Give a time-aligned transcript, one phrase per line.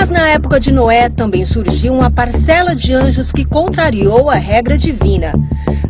[0.00, 4.78] Mas na época de Noé também surgiu uma parcela de anjos que contrariou a regra
[4.78, 5.30] divina.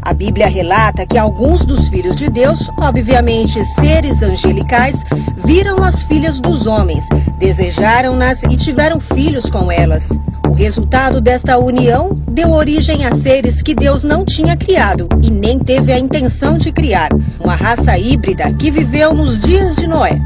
[0.02, 5.04] A Bíblia relata que alguns dos filhos de Deus, obviamente seres angelicais,
[5.44, 10.08] viram as filhas dos homens, desejaram-nas e tiveram filhos com elas.
[10.50, 15.60] O resultado desta união deu origem a seres que Deus não tinha criado e nem
[15.60, 17.08] teve a intenção de criar,
[17.38, 20.18] uma raça híbrida que viveu nos dias de Noé.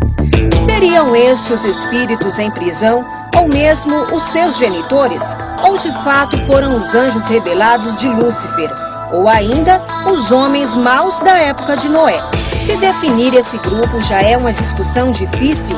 [0.64, 3.04] Seriam estes os espíritos em prisão,
[3.38, 5.22] ou mesmo os seus genitores?
[5.62, 8.70] Ou de fato foram os anjos rebelados de Lúcifer?
[9.12, 12.18] Ou ainda os homens maus da época de Noé?
[12.64, 15.76] Se definir esse grupo já é uma discussão difícil,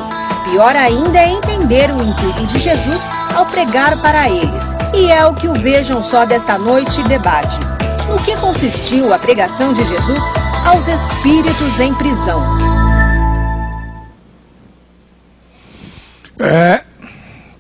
[0.49, 3.03] pior ainda é entender o intuito de Jesus
[3.35, 4.65] ao pregar para eles.
[4.95, 7.59] E é o que o Vejam Só desta noite debate.
[8.09, 10.23] No que consistiu a pregação de Jesus
[10.65, 12.41] aos espíritos em prisão?
[16.39, 16.85] É,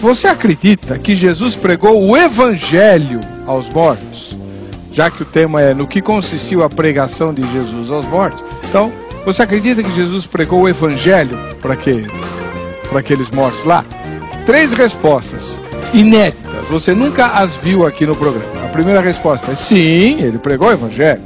[0.00, 4.40] Você acredita que Jesus pregou o evangelho aos mortos?
[4.92, 8.44] Já que o tema é no que consistiu a pregação de Jesus aos mortos.
[8.68, 8.92] Então,
[9.24, 12.06] você acredita que Jesus pregou o evangelho para que,
[12.88, 13.84] para aqueles mortos lá?
[14.44, 15.60] Três respostas
[15.94, 16.66] inéditas.
[16.68, 18.64] Você nunca as viu aqui no programa.
[18.64, 21.22] A primeira resposta é sim, ele pregou o evangelho.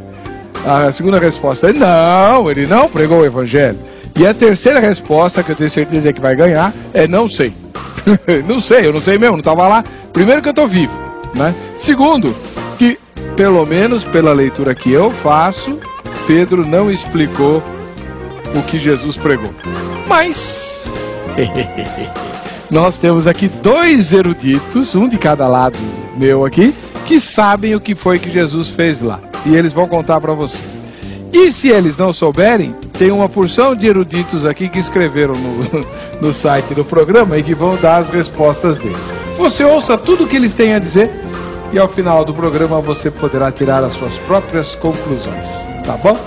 [0.64, 3.78] A segunda resposta é não, ele não pregou o evangelho.
[4.16, 7.52] E a terceira resposta, que eu tenho certeza que vai ganhar, é não sei.
[8.46, 9.84] não sei, eu não sei mesmo, não estava lá.
[10.12, 10.92] Primeiro que eu estou vivo,
[11.34, 11.54] né?
[11.76, 12.34] Segundo,
[13.36, 15.78] pelo menos pela leitura que eu faço,
[16.26, 17.62] Pedro não explicou
[18.54, 19.52] o que Jesus pregou.
[20.06, 20.90] Mas
[22.70, 25.78] nós temos aqui dois eruditos, um de cada lado
[26.16, 29.20] meu aqui, que sabem o que foi que Jesus fez lá.
[29.44, 30.58] E eles vão contar para você.
[31.32, 35.86] E se eles não souberem, tem uma porção de eruditos aqui que escreveram no,
[36.28, 39.12] no site do programa e que vão dar as respostas deles.
[39.36, 41.10] Você ouça tudo o que eles têm a dizer
[41.76, 45.46] e ao final do programa você poderá tirar as suas próprias conclusões,
[45.84, 46.18] tá bom?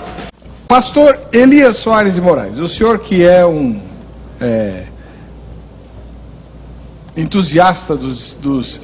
[0.68, 3.82] Pastor Elias Soares de Moraes, o senhor que é um
[4.40, 4.84] é,
[7.16, 8.80] entusiasta dos, dos,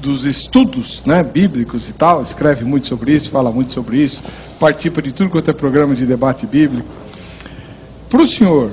[0.00, 4.22] dos estudos né, bíblicos e tal, escreve muito sobre isso, fala muito sobre isso,
[4.58, 6.88] participa de tudo quanto é programa de debate bíblico.
[8.08, 8.72] Para o senhor,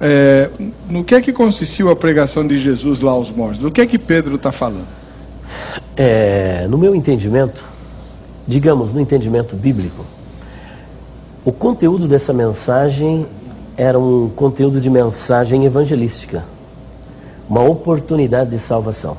[0.00, 0.48] é,
[0.88, 3.58] no que é que consistiu a pregação de Jesus lá aos mortos?
[3.58, 5.01] Do que é que Pedro está falando?
[5.96, 7.64] É, no meu entendimento,
[8.46, 10.04] digamos no entendimento bíblico,
[11.44, 13.26] o conteúdo dessa mensagem
[13.76, 16.44] era um conteúdo de mensagem evangelística
[17.52, 19.14] uma oportunidade de salvação.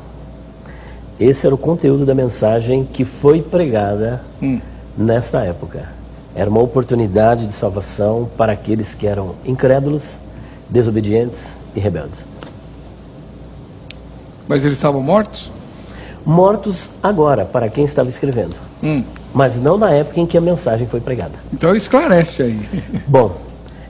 [1.19, 4.59] Esse era o conteúdo da mensagem que foi pregada hum.
[4.97, 5.89] nesta época.
[6.33, 10.03] Era uma oportunidade de salvação para aqueles que eram incrédulos,
[10.67, 12.17] desobedientes e rebeldes.
[14.47, 15.51] Mas eles estavam mortos?
[16.25, 18.55] Mortos agora, para quem estava escrevendo.
[18.81, 19.03] Hum.
[19.33, 21.33] Mas não na época em que a mensagem foi pregada.
[21.51, 22.83] Então esclarece aí.
[23.07, 23.35] Bom,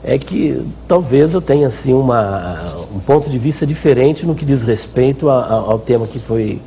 [0.02, 4.62] é que talvez eu tenha assim uma, um ponto de vista diferente no que diz
[4.62, 6.60] respeito a, a, ao tema que foi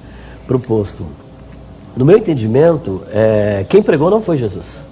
[0.46, 1.06] proposto.
[1.96, 4.86] No meu entendimento, é, quem pregou não foi Jesus.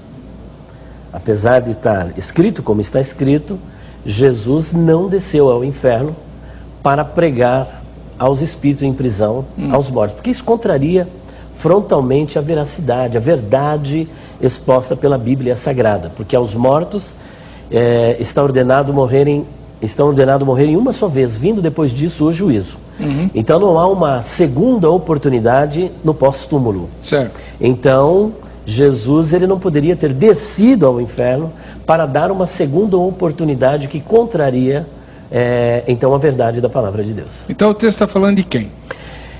[1.14, 3.60] Apesar de estar escrito como está escrito,
[4.06, 6.16] Jesus não desceu ao inferno
[6.84, 7.85] para pregar
[8.18, 9.74] aos espíritos em prisão, hum.
[9.74, 11.08] aos mortos, porque isso contraria
[11.56, 14.08] frontalmente a veracidade, a verdade
[14.42, 17.16] exposta pela Bíblia Sagrada, porque aos mortos
[17.72, 19.46] é, está ordenado morrerem,
[19.82, 22.78] estão ordenados morrerem uma só vez, vindo depois disso o juízo.
[23.00, 23.30] Uhum.
[23.34, 26.90] Então não há uma segunda oportunidade no pós-túmulo.
[27.60, 28.34] Então
[28.66, 31.52] Jesus ele não poderia ter descido ao inferno
[31.86, 34.88] para dar uma segunda oportunidade que contraria
[35.32, 37.32] é, então a verdade da palavra de Deus.
[37.50, 38.72] Então o texto está falando de quem?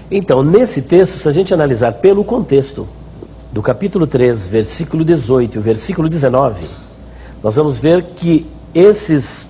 [0.10, 2.88] Então, nesse texto, se a gente analisar pelo contexto
[3.52, 6.68] do capítulo 3, versículo 18 e versículo 19,
[7.42, 9.50] nós vamos ver que esses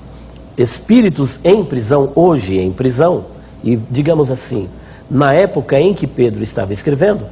[0.58, 3.26] espíritos em prisão, hoje em prisão,
[3.64, 4.70] e digamos assim,
[5.10, 7.26] na época em que Pedro estava escrevendo,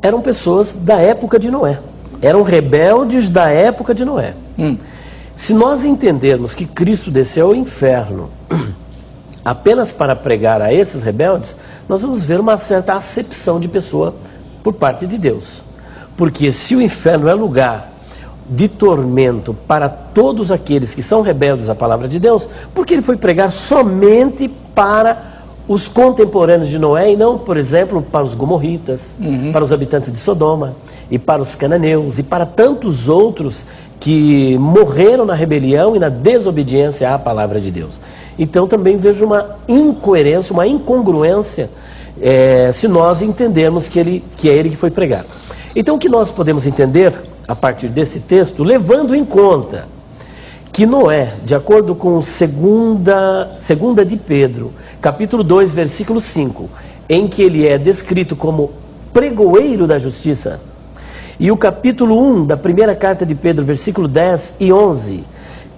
[0.00, 1.78] eram pessoas da época de Noé.
[2.22, 4.34] Eram rebeldes da época de Noé.
[4.58, 4.76] Hum.
[5.38, 8.28] Se nós entendermos que Cristo desceu ao inferno
[9.44, 11.54] apenas para pregar a esses rebeldes,
[11.88, 14.16] nós vamos ver uma certa acepção de pessoa
[14.64, 15.62] por parte de Deus.
[16.16, 17.92] Porque se o inferno é lugar
[18.50, 23.16] de tormento para todos aqueles que são rebeldes à palavra de Deus, porque ele foi
[23.16, 25.38] pregar somente para
[25.68, 29.52] os contemporâneos de Noé e não, por exemplo, para os gomorritas, uhum.
[29.52, 30.74] para os habitantes de Sodoma
[31.08, 33.66] e para os cananeus e para tantos outros
[34.00, 38.00] que morreram na rebelião e na desobediência à palavra de Deus.
[38.38, 41.70] Então também vejo uma incoerência, uma incongruência,
[42.20, 45.26] é, se nós entendermos que, ele, que é ele que foi pregado.
[45.74, 47.12] Então o que nós podemos entender
[47.46, 49.86] a partir desse texto, levando em conta
[50.72, 56.68] que Noé, de acordo com segunda, segunda de Pedro, capítulo 2, versículo 5,
[57.08, 58.70] em que ele é descrito como
[59.12, 60.60] pregoeiro da justiça,
[61.38, 65.24] e o capítulo 1 da primeira carta de Pedro, versículo 10 e 11,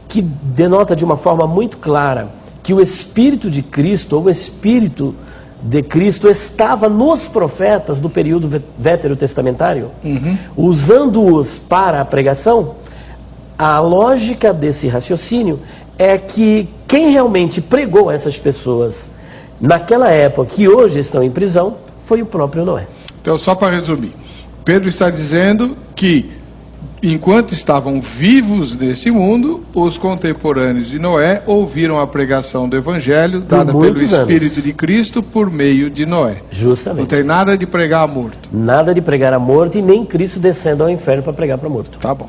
[0.08, 2.28] que denota de uma forma muito clara
[2.62, 5.14] que o Espírito de Cristo, ou o Espírito
[5.62, 8.48] de Cristo estava nos profetas do período
[8.78, 10.38] veterotestamentário, uhum.
[10.56, 12.76] usando-os para a pregação,
[13.58, 15.60] a lógica desse raciocínio
[15.98, 19.10] é que quem realmente pregou essas pessoas
[19.60, 21.76] naquela época que hoje estão em prisão
[22.06, 22.86] foi o próprio Noé.
[23.20, 24.12] Então, só para resumir,
[24.70, 26.38] Pedro está dizendo que
[27.02, 33.72] Enquanto estavam vivos nesse mundo, os contemporâneos de Noé ouviram a pregação do Evangelho dada
[33.72, 34.62] pelo Espírito anos.
[34.62, 36.42] de Cristo por meio de Noé.
[36.50, 37.00] Justamente.
[37.00, 38.50] Não tem nada de pregar a morto.
[38.52, 41.98] Nada de pregar a morto e nem Cristo descendo ao inferno para pregar para morto.
[41.98, 42.28] Tá bom.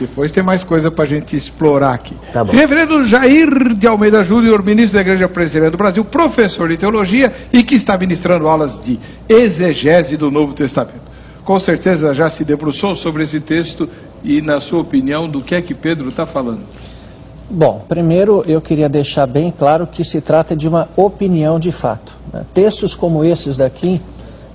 [0.00, 2.16] Depois tem mais coisa para a gente explorar aqui.
[2.32, 7.32] Tá Reverendo Jair de Almeida Júnior, ministro da Igreja Presbiteriana do Brasil, professor de teologia
[7.52, 8.98] e que está ministrando aulas de
[9.28, 11.11] exegese do Novo Testamento
[11.44, 13.88] com certeza já se debruçou sobre esse texto
[14.22, 16.64] e, na sua opinião, do que é que Pedro está falando?
[17.50, 22.16] Bom, primeiro eu queria deixar bem claro que se trata de uma opinião de fato.
[22.32, 22.44] Né?
[22.54, 24.00] Textos como esses daqui,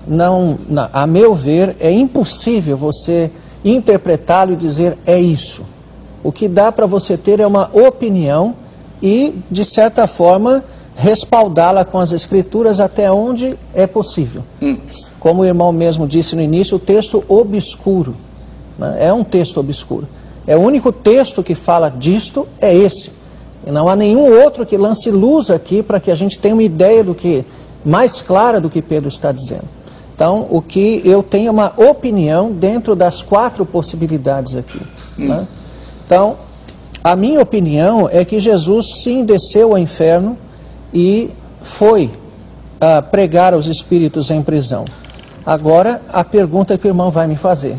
[0.08, 0.58] não,
[0.92, 3.30] a meu ver, é impossível você
[3.64, 5.64] interpretá-lo e dizer é isso.
[6.24, 8.56] O que dá para você ter é uma opinião
[9.02, 10.64] e, de certa forma,
[10.98, 14.44] respaldá-la com as escrituras até onde é possível.
[14.60, 14.78] Hum.
[15.20, 18.16] Como o irmão mesmo disse no início, o texto obscuro.
[18.80, 19.06] Né?
[19.06, 20.08] É um texto obscuro.
[20.48, 23.12] É o único texto que fala disto, é esse.
[23.66, 26.64] E não há nenhum outro que lance luz aqui para que a gente tenha uma
[26.64, 27.46] ideia do que
[27.86, 29.66] mais clara do que Pedro está dizendo.
[30.16, 34.82] Então, o que eu tenho uma opinião dentro das quatro possibilidades aqui.
[35.20, 35.28] Hum.
[35.28, 35.48] Né?
[36.04, 36.38] Então,
[37.04, 40.36] a minha opinião é que Jesus sim desceu ao inferno
[40.94, 41.30] e
[41.62, 44.86] foi uh, pregar aos espíritos em prisão.
[45.46, 47.76] Agora, a pergunta que o irmão vai me fazer.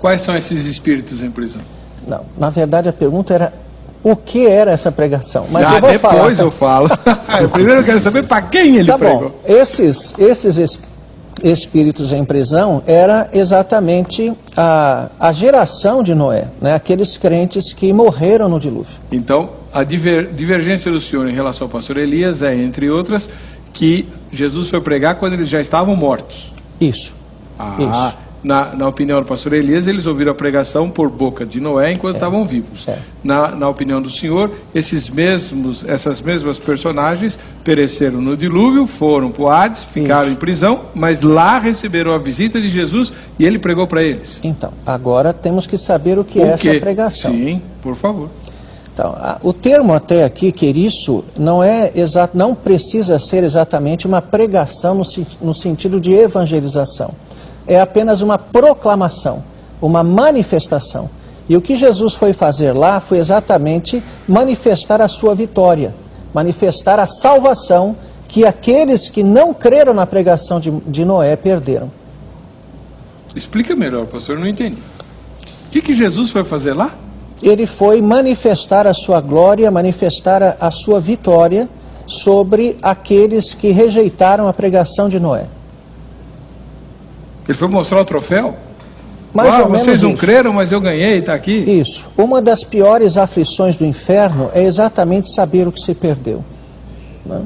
[0.00, 1.62] Quais são esses espíritos em prisão?
[2.06, 3.52] Não, na verdade a pergunta era
[4.02, 5.46] o que era essa pregação.
[5.48, 6.42] Mas ah, eu vou depois falar, tá?
[6.42, 6.88] eu falo.
[7.50, 9.28] Primeiro eu quero saber para quem ele tá pregou.
[9.28, 9.34] Bom.
[9.44, 10.80] Esses, esses
[11.42, 16.74] espíritos em prisão era exatamente a, a geração de Noé, né?
[16.74, 18.96] aqueles crentes que morreram no dilúvio.
[19.10, 23.28] Então, a diver, divergência do senhor em relação ao pastor Elias é, entre outras,
[23.72, 26.52] que Jesus foi pregar quando eles já estavam mortos.
[26.80, 27.14] Isso.
[27.58, 31.60] Ah, Isso na, na opinião do pastor Elias, eles ouviram a pregação por boca de
[31.60, 32.18] Noé enquanto é.
[32.18, 32.88] estavam vivos.
[32.88, 32.98] É.
[33.22, 39.42] Na, na opinião do senhor, esses mesmos, essas mesmas personagens pereceram no dilúvio, foram para
[39.42, 40.32] o Hades, ficaram Isso.
[40.32, 44.40] em prisão, mas lá receberam a visita de Jesus e ele pregou para eles.
[44.42, 47.32] Então, agora temos que saber o que o é essa pregação.
[47.32, 48.28] Sim, por favor.
[48.92, 54.20] Então, a, o termo até aqui, isso não é exato, não precisa ser exatamente uma
[54.20, 55.02] pregação no,
[55.40, 57.14] no sentido de evangelização
[57.66, 59.42] é apenas uma proclamação,
[59.80, 61.10] uma manifestação.
[61.48, 65.94] E o que Jesus foi fazer lá foi exatamente manifestar a sua vitória,
[66.32, 67.96] manifestar a salvação
[68.28, 71.90] que aqueles que não creram na pregação de, de Noé perderam.
[73.34, 74.80] Explica melhor, pastor, não entendi.
[75.66, 76.94] O que, que Jesus foi fazer lá?
[77.42, 81.68] Ele foi manifestar a sua glória, manifestar a, a sua vitória
[82.06, 85.46] sobre aqueles que rejeitaram a pregação de Noé.
[87.48, 88.54] Ele foi mostrar o troféu?
[89.32, 90.20] Mais ah, vocês não isso.
[90.20, 91.52] creram, mas eu ganhei, está aqui.
[91.52, 92.08] Isso.
[92.16, 96.44] Uma das piores aflições do inferno é exatamente saber o que se perdeu.
[97.24, 97.40] Né?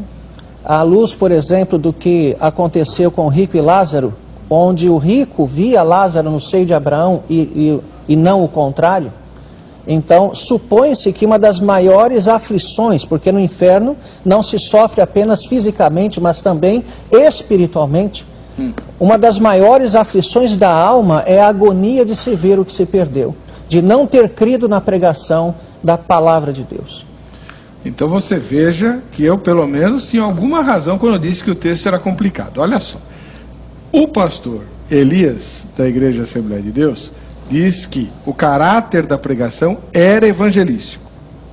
[0.64, 4.12] À luz, por exemplo, do que aconteceu com o rico e Lázaro,
[4.50, 9.12] onde o rico via Lázaro no seio de Abraão e, e, e não o contrário.
[9.86, 16.20] Então, supõe-se que uma das maiores aflições, porque no inferno não se sofre apenas fisicamente,
[16.20, 18.26] mas também espiritualmente
[18.98, 22.86] uma das maiores aflições da alma é a agonia de se ver o que se
[22.86, 23.36] perdeu,
[23.68, 27.04] de não ter crido na pregação da palavra de Deus.
[27.84, 31.54] Então você veja que eu, pelo menos, tinha alguma razão quando eu disse que o
[31.54, 32.58] texto era complicado.
[32.58, 32.98] Olha só.
[33.92, 37.12] O pastor Elias, da Igreja Assembleia de Deus,
[37.48, 41.04] diz que o caráter da pregação era evangelístico.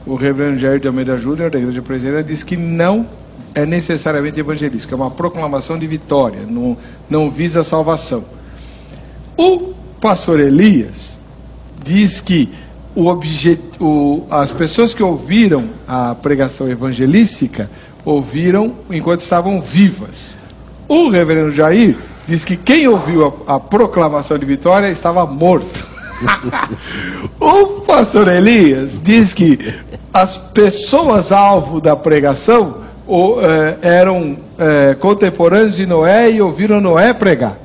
[0.06, 3.08] O reverendo Jair de Almeida Júnior, da Igreja Presbiteriana, diz que não
[3.56, 6.78] é necessariamente evangelístico, é uma proclamação de vitória, não,
[7.10, 8.26] não visa salvação.
[9.38, 11.20] O pastor Elias
[11.84, 12.50] diz que
[12.96, 13.10] o
[13.80, 17.70] o, as pessoas que ouviram a pregação evangelística
[18.06, 20.38] ouviram enquanto estavam vivas.
[20.88, 25.94] O reverendo Jair diz que quem ouviu a, a proclamação de vitória estava morto.
[27.40, 29.60] o pastor Elias diz que
[30.14, 37.14] as pessoas alvo da pregação ou, eh, eram eh, contemporâneos de Noé e ouviram Noé
[37.14, 37.58] pregar.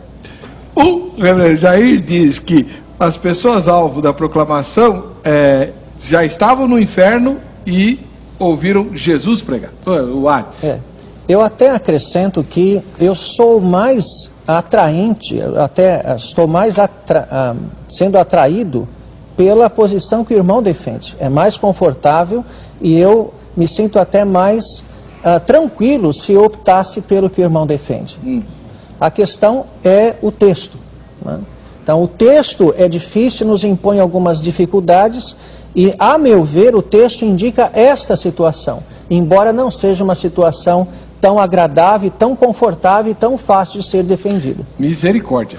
[0.74, 2.66] O reverendo Jair diz que
[2.98, 8.00] as pessoas alvo da proclamação eh, já estavam no inferno e
[8.38, 9.70] ouviram Jesus pregar.
[9.86, 10.64] O Hades.
[10.64, 10.78] É.
[11.28, 17.55] Eu até acrescento que eu sou mais atraente, até estou mais atra,
[17.87, 18.88] sendo atraído
[19.37, 21.14] pela posição que o irmão defende.
[21.21, 22.43] É mais confortável
[22.81, 24.85] e eu me sinto até mais
[25.23, 28.19] uh, tranquilo se eu optasse pelo que o irmão defende.
[28.25, 28.43] Hum.
[28.99, 30.78] A questão é o texto.
[31.25, 31.38] Né?
[31.83, 35.37] Então, o texto é difícil, nos impõe algumas dificuldades
[35.75, 40.88] e, a meu ver, o texto indica esta situação, embora não seja uma situação
[41.20, 44.66] tão agradável, tão confortável e tão fácil de ser defendido.
[44.78, 45.58] Misericórdia.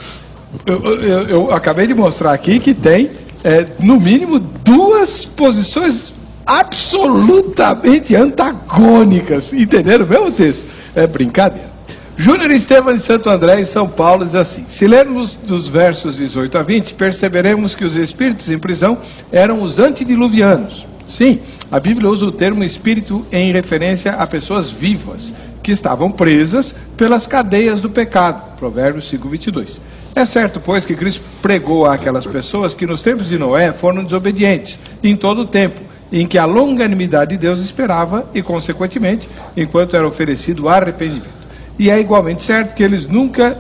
[0.66, 3.12] Eu, eu, eu acabei de mostrar aqui que tem,
[3.44, 6.14] é, no mínimo, duas posições
[6.46, 9.54] absolutamente antagônicas.
[9.54, 10.66] Entenderam o mesmo texto?
[10.96, 11.70] É brincadeira.
[12.18, 16.58] Júnior Estevam de Santo André, em São Paulo, diz assim: Se lermos dos versos 18
[16.58, 18.98] a 20, perceberemos que os espíritos em prisão
[19.32, 20.86] eram os antediluvianos.
[21.08, 21.40] Sim,
[21.72, 27.28] a Bíblia usa o termo espírito em referência a pessoas vivas que estavam presas pelas
[27.28, 28.56] cadeias do pecado.
[28.58, 29.82] Provérbios 5, 22.
[30.16, 34.80] É certo, pois, que Cristo pregou àquelas pessoas que nos tempos de Noé foram desobedientes,
[35.04, 40.08] em todo o tempo, em que a longanimidade de Deus esperava e, consequentemente, enquanto era
[40.08, 41.30] oferecido arrependimento.
[41.78, 43.58] E é igualmente certo que eles nunca,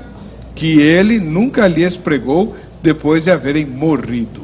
[0.55, 4.43] que ele nunca lhes pregou depois de haverem morrido.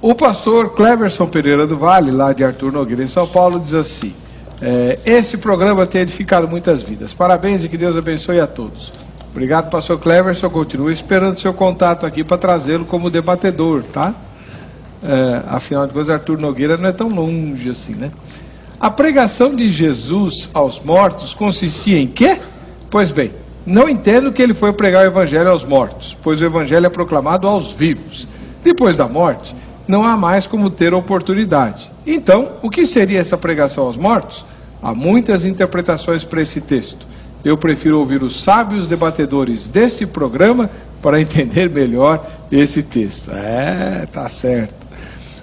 [0.00, 4.14] O pastor Cleverson Pereira do Vale, lá de Arthur Nogueira, em São Paulo, diz assim:
[4.60, 7.14] é, programa tem edificado muitas vidas.
[7.14, 8.92] Parabéns e que Deus abençoe a todos.
[9.30, 10.50] Obrigado, pastor Cleverson.
[10.50, 14.14] Continue esperando seu contato aqui para trazê-lo como debatedor, tá?
[15.02, 18.10] É, afinal de contas, Arthur Nogueira não é tão longe assim, né?
[18.80, 22.38] A pregação de Jesus aos mortos consistia em quê?
[22.90, 23.32] Pois bem,
[23.66, 27.46] não entendo que ele foi pregar o evangelho aos mortos, pois o evangelho é proclamado
[27.46, 28.26] aos vivos.
[28.64, 29.54] Depois da morte,
[29.88, 31.90] não há mais como ter oportunidade.
[32.06, 34.44] Então, o que seria essa pregação aos mortos?
[34.82, 37.06] Há muitas interpretações para esse texto.
[37.44, 43.30] Eu prefiro ouvir os sábios debatedores deste programa para entender melhor esse texto.
[43.32, 44.86] É, tá certo.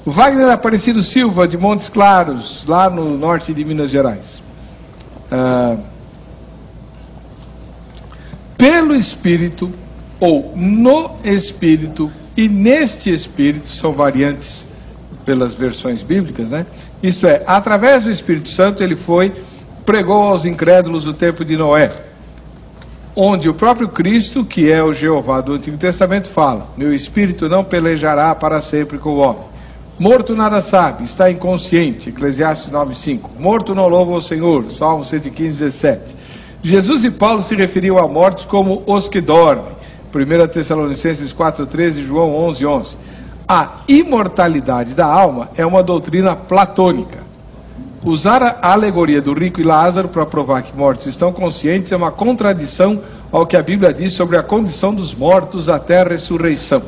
[0.06, 4.44] Wagner Aparecido Silva, de Montes Claros, lá no norte de Minas Gerais.
[5.32, 5.78] Ah,
[8.56, 9.72] pelo Espírito,
[10.20, 14.68] ou no Espírito, e neste Espírito, são variantes
[15.24, 16.65] pelas versões bíblicas, né?
[17.01, 19.32] Isto é, através do Espírito Santo, ele foi,
[19.86, 21.92] pregou aos incrédulos o tempo de Noé,
[23.15, 27.63] onde o próprio Cristo, que é o Jeová do Antigo Testamento, fala: Meu espírito não
[27.63, 29.56] pelejará para sempre com o homem.
[29.98, 32.10] Morto nada sabe, está inconsciente.
[32.10, 33.30] Eclesiastes 9,5.
[33.39, 34.70] Morto não louva o Senhor.
[34.70, 36.15] Salmo 115, 17.
[36.62, 39.74] Jesus e Paulo se referiam a mortos como os que dormem.
[40.15, 42.67] 1 Tessalonicenses 4,13 e João 11,11.
[42.67, 42.98] 11.
[43.48, 47.19] A imortalidade da alma é uma doutrina platônica.
[48.03, 52.12] Usar a alegoria do rico e Lázaro para provar que mortos estão conscientes é uma
[52.12, 56.81] contradição ao que a Bíblia diz sobre a condição dos mortos até a ressurreição.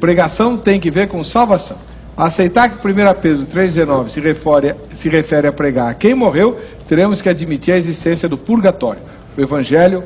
[0.00, 1.76] Pregação tem que ver com salvação.
[2.16, 6.58] Aceitar que 1 Pedro 3,19 se refere, se refere a pregar a quem morreu,
[6.88, 9.02] teremos que admitir a existência do purgatório.
[9.36, 10.02] O Evangelho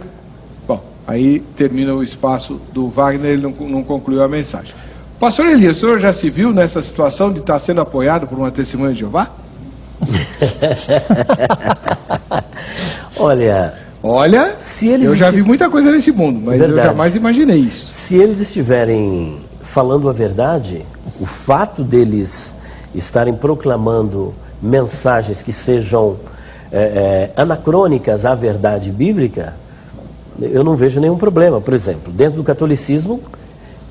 [1.06, 4.74] Aí termina o espaço do Wagner, ele não, não concluiu a mensagem.
[5.18, 8.50] Pastor Elias, o senhor já se viu nessa situação de estar sendo apoiado por uma
[8.50, 9.28] testemunha de Jeová?
[13.18, 13.74] Olha.
[14.02, 16.78] Olha, eu já vi muita coisa nesse mundo, mas verdade.
[16.78, 17.92] eu jamais imaginei isso.
[17.92, 20.86] Se eles estiverem falando a verdade,
[21.20, 22.54] o fato deles
[22.94, 26.16] estarem proclamando mensagens que sejam
[26.72, 29.54] é, é, anacrônicas à verdade bíblica,
[30.40, 31.60] eu não vejo nenhum problema.
[31.60, 33.20] Por exemplo, dentro do catolicismo,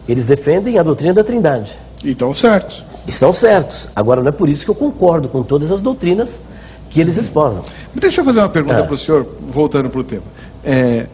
[0.08, 1.75] eles defendem a doutrina da Trindade.
[2.03, 2.84] Então, certos.
[3.08, 3.89] Estão certos.
[3.96, 6.39] Agora, não é por isso que eu concordo com todas as doutrinas
[6.89, 7.63] que eles esposam.
[7.94, 8.84] Deixa eu fazer uma pergunta Ah.
[8.84, 10.24] para o senhor, voltando para o tema.
[10.63, 11.08] É,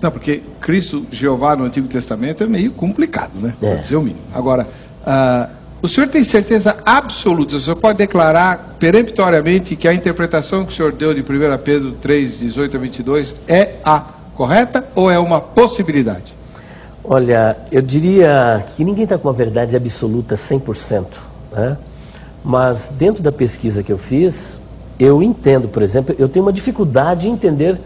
[0.00, 3.54] não, porque Cristo, Jeová no Antigo Testamento é meio complicado, né?
[3.60, 3.66] É.
[3.66, 4.20] Para dizer o mínimo.
[4.32, 4.66] Agora,
[5.04, 5.48] ah,
[5.82, 10.76] o senhor tem certeza absoluta, o senhor pode declarar peremptoriamente que a interpretação que o
[10.76, 14.02] senhor deu de 1 Pedro 3, 18 a 22 é a
[14.40, 16.32] correta ou é uma possibilidade?
[17.04, 21.04] Olha, eu diria que ninguém está com uma verdade absoluta 100%,
[21.52, 21.76] né?
[22.42, 24.58] mas dentro da pesquisa que eu fiz,
[24.98, 27.78] eu entendo, por exemplo, eu tenho uma dificuldade em entender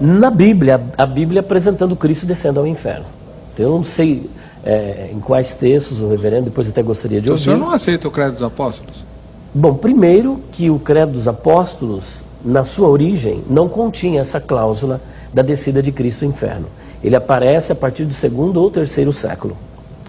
[0.00, 3.06] na Bíblia, a Bíblia apresentando Cristo descendo ao inferno.
[3.52, 4.30] Então, eu não sei
[4.64, 7.42] é, em quais textos o reverendo, depois até gostaria de O ouvir.
[7.42, 9.04] senhor não aceita o credo dos apóstolos?
[9.52, 15.00] Bom, primeiro que o credo dos apóstolos, na sua origem, não continha essa cláusula
[15.32, 16.66] da descida de Cristo ao inferno.
[17.02, 19.56] Ele aparece a partir do segundo ou terceiro século.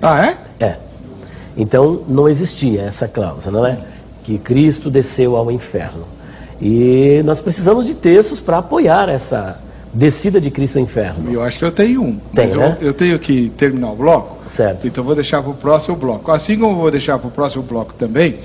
[0.01, 0.37] Ah, é?
[0.59, 0.75] É.
[1.55, 3.77] Então não existia essa cláusula, não é?
[4.23, 6.05] Que Cristo desceu ao inferno.
[6.61, 9.59] E nós precisamos de textos para apoiar essa
[9.93, 11.31] descida de Cristo ao inferno.
[11.31, 12.15] Eu acho que eu tenho um.
[12.33, 12.77] Tem, mas eu, né?
[12.81, 14.37] eu tenho que terminar o bloco.
[14.49, 14.87] Certo.
[14.87, 16.31] Então vou deixar para o próximo bloco.
[16.31, 18.39] Assim como vou deixar para o próximo bloco também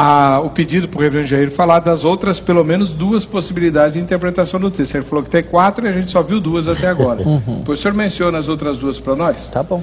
[0.00, 3.98] a- o pedido para o reverendo Jair falar das outras, pelo menos duas possibilidades de
[3.98, 4.94] interpretação do texto.
[4.94, 7.24] Ele falou que tem quatro e a gente só viu duas até agora.
[7.58, 9.48] Depois o senhor menciona as outras duas para nós?
[9.48, 9.82] Tá bom.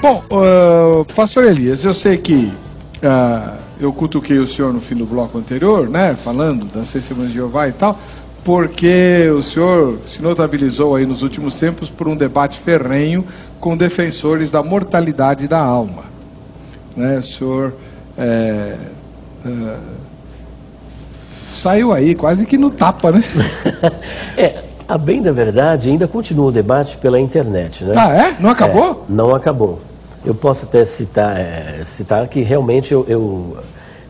[0.00, 2.50] Bom, ah, pastor Elias, eu sei que
[3.02, 7.36] ah, eu cutuquei o senhor no fim do bloco anterior, né, falando das testemunhas de
[7.36, 7.98] Jeová e tal,
[8.42, 13.26] porque o senhor se notabilizou aí nos últimos tempos por um debate ferrenho
[13.60, 16.04] com defensores da mortalidade da alma.
[16.96, 17.74] Né, o senhor
[18.18, 18.76] é,
[19.44, 19.78] ah,
[21.52, 23.22] saiu aí quase que no tapa, né?
[24.36, 27.94] É, a bem da verdade, ainda continua o debate pela internet, né?
[27.96, 28.36] Ah, é?
[28.40, 28.90] Não acabou?
[28.90, 29.80] É, não acabou.
[30.24, 33.56] Eu posso até citar, é, citar que realmente eu, eu,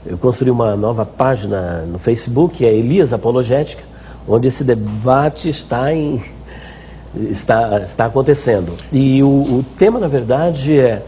[0.07, 3.83] eu construí uma nova página no Facebook, é Elias Apologética,
[4.29, 6.23] onde esse debate está, em,
[7.15, 8.75] está, está acontecendo.
[8.93, 11.03] E o, o tema, na verdade, é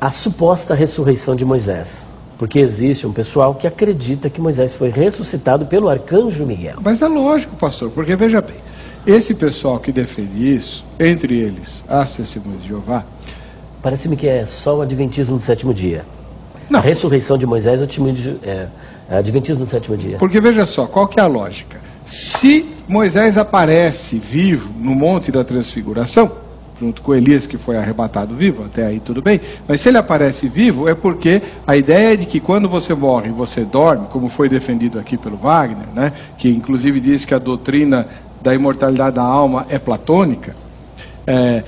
[0.00, 2.07] a suposta ressurreição de Moisés.
[2.38, 6.76] Porque existe um pessoal que acredita que Moisés foi ressuscitado pelo arcanjo Miguel.
[6.80, 8.56] Mas é lógico, pastor, porque veja bem,
[9.04, 13.04] esse pessoal que defende isso, entre eles as testemunhas de Jeová,
[13.82, 16.04] Parece-me que é só o Adventismo do sétimo dia.
[16.68, 16.80] Não.
[16.80, 18.08] A ressurreição de Moisés é o
[18.42, 18.68] é,
[19.08, 20.18] é Adventismo do sétimo dia.
[20.18, 21.80] porque veja só, qual que é a lógica?
[22.04, 26.30] Se Moisés aparece vivo no Monte da Transfiguração,
[26.80, 30.48] junto com Elias que foi arrebatado vivo, até aí tudo bem, mas se ele aparece
[30.48, 34.48] vivo é porque a ideia é de que quando você morre você dorme, como foi
[34.48, 38.06] defendido aqui pelo Wagner, né, que inclusive diz que a doutrina
[38.40, 40.54] da imortalidade da alma é platônica,
[41.26, 41.62] é,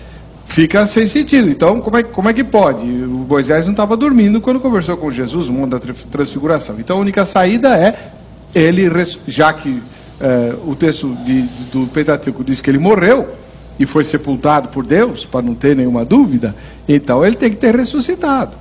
[0.47, 1.51] fica sem sentido.
[1.51, 2.81] Então, como é, como é que pode?
[2.81, 6.77] O Moisés não estava dormindo quando conversou com Jesus no mundo da transfiguração.
[6.79, 8.13] Então, a única saída é
[8.55, 8.89] ele,
[9.27, 9.83] já que
[10.21, 11.43] é, o texto de-
[11.73, 13.29] do Pentateuco diz que ele morreu
[13.79, 16.55] e foi sepultado por Deus, para não ter nenhuma dúvida,
[16.89, 18.53] então ele tem que ter ressuscitado.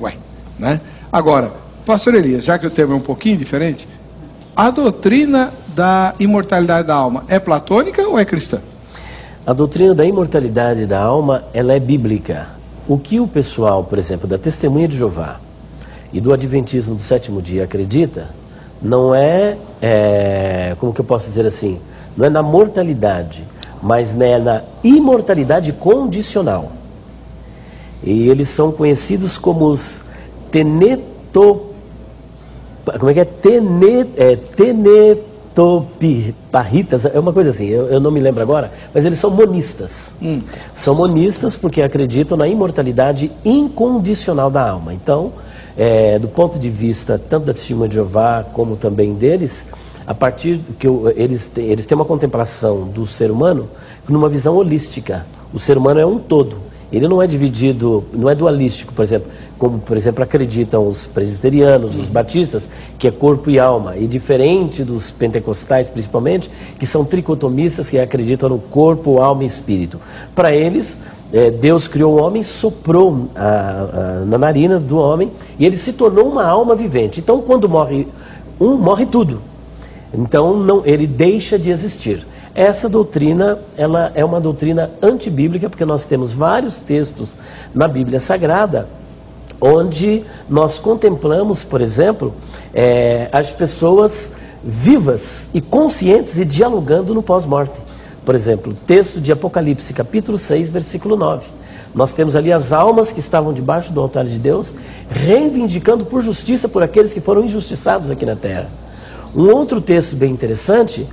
[0.00, 0.14] Ué,
[0.58, 0.80] né?
[1.12, 1.52] Agora,
[1.84, 3.86] pastor Elias, já que o tema é um pouquinho diferente,
[4.56, 8.60] a doutrina da imortalidade da alma é platônica ou é cristã?
[9.44, 12.48] A doutrina da imortalidade da alma, ela é bíblica.
[12.86, 15.40] O que o pessoal, por exemplo, da Testemunha de Jeová
[16.12, 18.28] e do Adventismo do sétimo dia acredita,
[18.80, 21.80] não é, é, como que eu posso dizer assim,
[22.16, 23.42] não é na mortalidade,
[23.82, 26.70] mas né, na imortalidade condicional.
[28.02, 30.04] E eles são conhecidos como os
[30.50, 31.72] teneto
[32.84, 33.24] como é que é?
[33.24, 39.20] Tene, é tenetoparritas, é uma coisa assim, eu, eu não me lembro agora, mas eles
[39.20, 40.16] são monistas.
[40.74, 44.92] São monistas porque acreditam na imortalidade incondicional da alma.
[44.92, 45.32] Então,
[45.76, 49.66] é, do ponto de vista tanto da testemunha de Jeová como também deles,
[50.06, 53.68] a partir que eu- eles, têm- eles têm uma contemplação do ser humano
[54.08, 55.24] numa visão holística.
[55.52, 56.56] O ser humano é um todo.
[56.92, 61.96] Ele não é dividido, não é dualístico, por exemplo, como, por exemplo, acreditam os presbiterianos,
[61.96, 67.88] os batistas, que é corpo e alma, e diferente dos pentecostais, principalmente, que são tricotomistas,
[67.88, 69.98] que acreditam no corpo, alma e espírito.
[70.34, 70.98] Para eles,
[71.32, 73.88] eh, Deus criou o homem, soprou ah,
[74.20, 77.20] ah, na narina do homem, e ele se tornou uma alma vivente.
[77.20, 78.06] Então, quando morre
[78.60, 79.40] um, morre tudo.
[80.12, 82.26] Então não, ele deixa de existir.
[82.54, 87.30] Essa doutrina, ela é uma doutrina antibíblica, porque nós temos vários textos
[87.74, 88.86] na Bíblia Sagrada
[89.62, 92.34] onde nós contemplamos, por exemplo,
[92.74, 94.32] eh, as pessoas
[94.64, 97.80] vivas e conscientes e dialogando no pós-morte.
[98.24, 101.46] Por exemplo, texto de Apocalipse, capítulo 6, versículo 9.
[101.94, 104.72] Nós temos ali as almas que estavam debaixo do altar de Deus,
[105.08, 108.68] reivindicando por justiça por aqueles que foram injustiçados aqui na terra.
[109.34, 111.08] Um outro texto bem interessante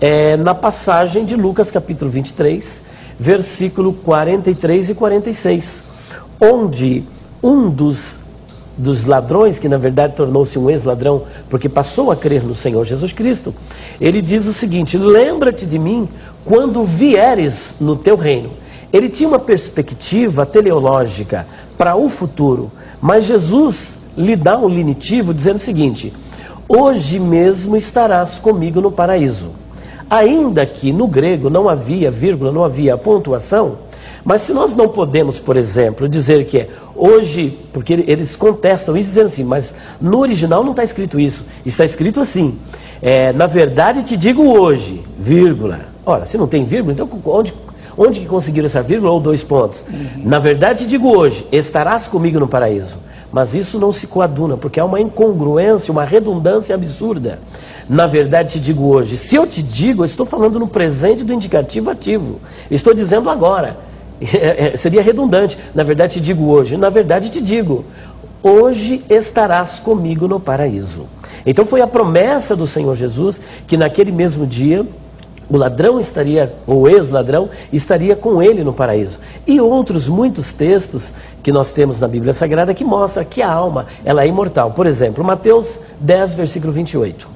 [0.00, 2.84] é na passagem de Lucas capítulo 23,
[3.18, 5.82] versículo 43 e 46,
[6.40, 7.02] onde
[7.42, 8.20] um dos,
[8.78, 13.12] dos ladrões, que na verdade tornou-se um ex-ladrão, porque passou a crer no Senhor Jesus
[13.12, 13.52] Cristo,
[14.00, 16.08] ele diz o seguinte: Lembra-te de mim
[16.44, 18.50] quando vieres no teu reino.
[18.92, 21.44] Ele tinha uma perspectiva teleológica
[21.76, 22.70] para o futuro,
[23.02, 26.12] mas Jesus lhe dá um linitivo dizendo o seguinte:
[26.68, 29.50] Hoje mesmo estarás comigo no paraíso.
[30.08, 33.78] Ainda que no grego não havia vírgula, não havia pontuação,
[34.24, 39.10] mas se nós não podemos, por exemplo, dizer que é hoje, porque eles contestam isso
[39.10, 42.58] dizendo assim, mas no original não está escrito isso, está escrito assim,
[43.02, 45.80] é, na verdade te digo hoje, vírgula.
[46.06, 47.52] Ora, se não tem vírgula, então onde,
[47.96, 49.84] onde que conseguiram essa vírgula ou dois pontos?
[49.88, 50.22] Uhum.
[50.24, 52.96] Na verdade te digo hoje, estarás comigo no paraíso.
[53.34, 57.40] Mas isso não se coaduna, porque há uma incongruência, uma redundância absurda.
[57.88, 61.32] Na verdade, te digo hoje, se eu te digo, eu estou falando no presente do
[61.32, 62.38] indicativo ativo.
[62.70, 63.76] Estou dizendo agora.
[64.32, 65.58] É, é, seria redundante.
[65.74, 66.76] Na verdade, te digo hoje.
[66.76, 67.84] Na verdade, te digo,
[68.40, 71.06] hoje estarás comigo no paraíso.
[71.44, 74.86] Então foi a promessa do Senhor Jesus que naquele mesmo dia
[75.50, 79.18] o ladrão estaria, ou ex-ladrão, estaria com ele no paraíso.
[79.46, 81.12] E outros muitos textos
[81.44, 84.70] que nós temos na Bíblia Sagrada que mostra que a alma ela é imortal.
[84.70, 87.28] Por exemplo, Mateus 10, versículo 28.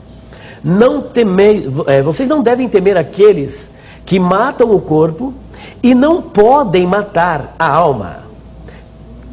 [0.64, 3.70] Não temei, é, vocês não devem temer aqueles
[4.06, 5.34] que matam o corpo
[5.82, 8.20] e não podem matar a alma.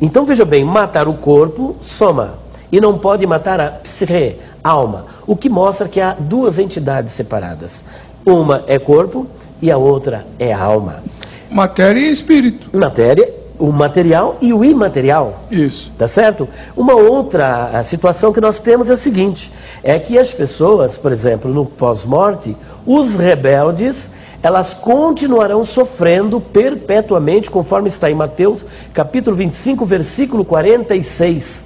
[0.02, 2.34] Então veja bem, matar o corpo, soma,
[2.70, 7.86] e não pode matar a psique, alma, o que mostra que há duas entidades separadas.
[8.26, 9.26] Uma é corpo
[9.62, 11.02] e a outra é alma.
[11.50, 12.76] Matéria e espírito.
[12.78, 15.44] Matéria, o material e o imaterial.
[15.50, 15.92] Isso.
[15.98, 16.48] Tá certo?
[16.76, 19.52] Uma outra situação que nós temos é a seguinte:
[19.84, 24.12] é que as pessoas, por exemplo, no pós-morte, os rebeldes,
[24.44, 31.66] elas continuarão sofrendo perpetuamente, conforme está em Mateus, capítulo 25, versículo 46.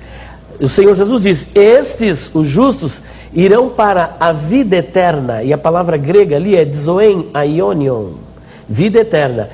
[0.61, 3.01] O Senhor Jesus diz: Estes, os justos,
[3.33, 8.11] irão para a vida eterna, e a palavra grega ali é zoen aionion,
[8.67, 9.49] vida eterna.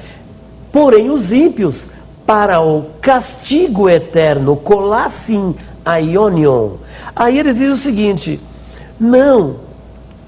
[0.72, 1.95] Porém, os ímpios
[2.26, 6.72] para o castigo eterno, colassim aionion.
[7.16, 8.40] Aí eles dizem o seguinte:
[9.00, 9.58] não,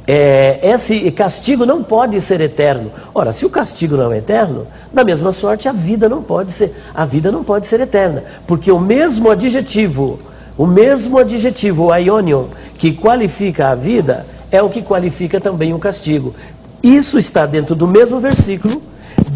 [0.06, 2.92] é, esse castigo não pode ser eterno.
[3.14, 6.76] Ora, se o castigo não é eterno, da mesma sorte a vida não pode ser,
[6.94, 10.20] a vida não pode ser eterna, porque o mesmo adjetivo,
[10.58, 12.46] o mesmo adjetivo aionion
[12.78, 16.34] que qualifica a vida é o que qualifica também o castigo.
[16.82, 18.82] Isso está dentro do mesmo versículo,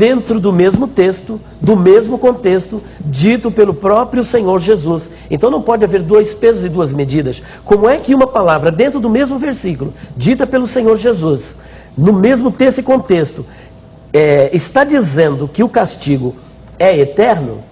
[0.01, 5.11] dentro do mesmo texto, do mesmo contexto, dito pelo próprio Senhor Jesus.
[5.29, 7.43] Então não pode haver dois pesos e duas medidas.
[7.63, 11.55] Como é que uma palavra dentro do mesmo versículo, dita pelo Senhor Jesus,
[11.95, 13.45] no mesmo texto e contexto,
[14.11, 16.35] é, está dizendo que o castigo
[16.79, 17.63] é eterno?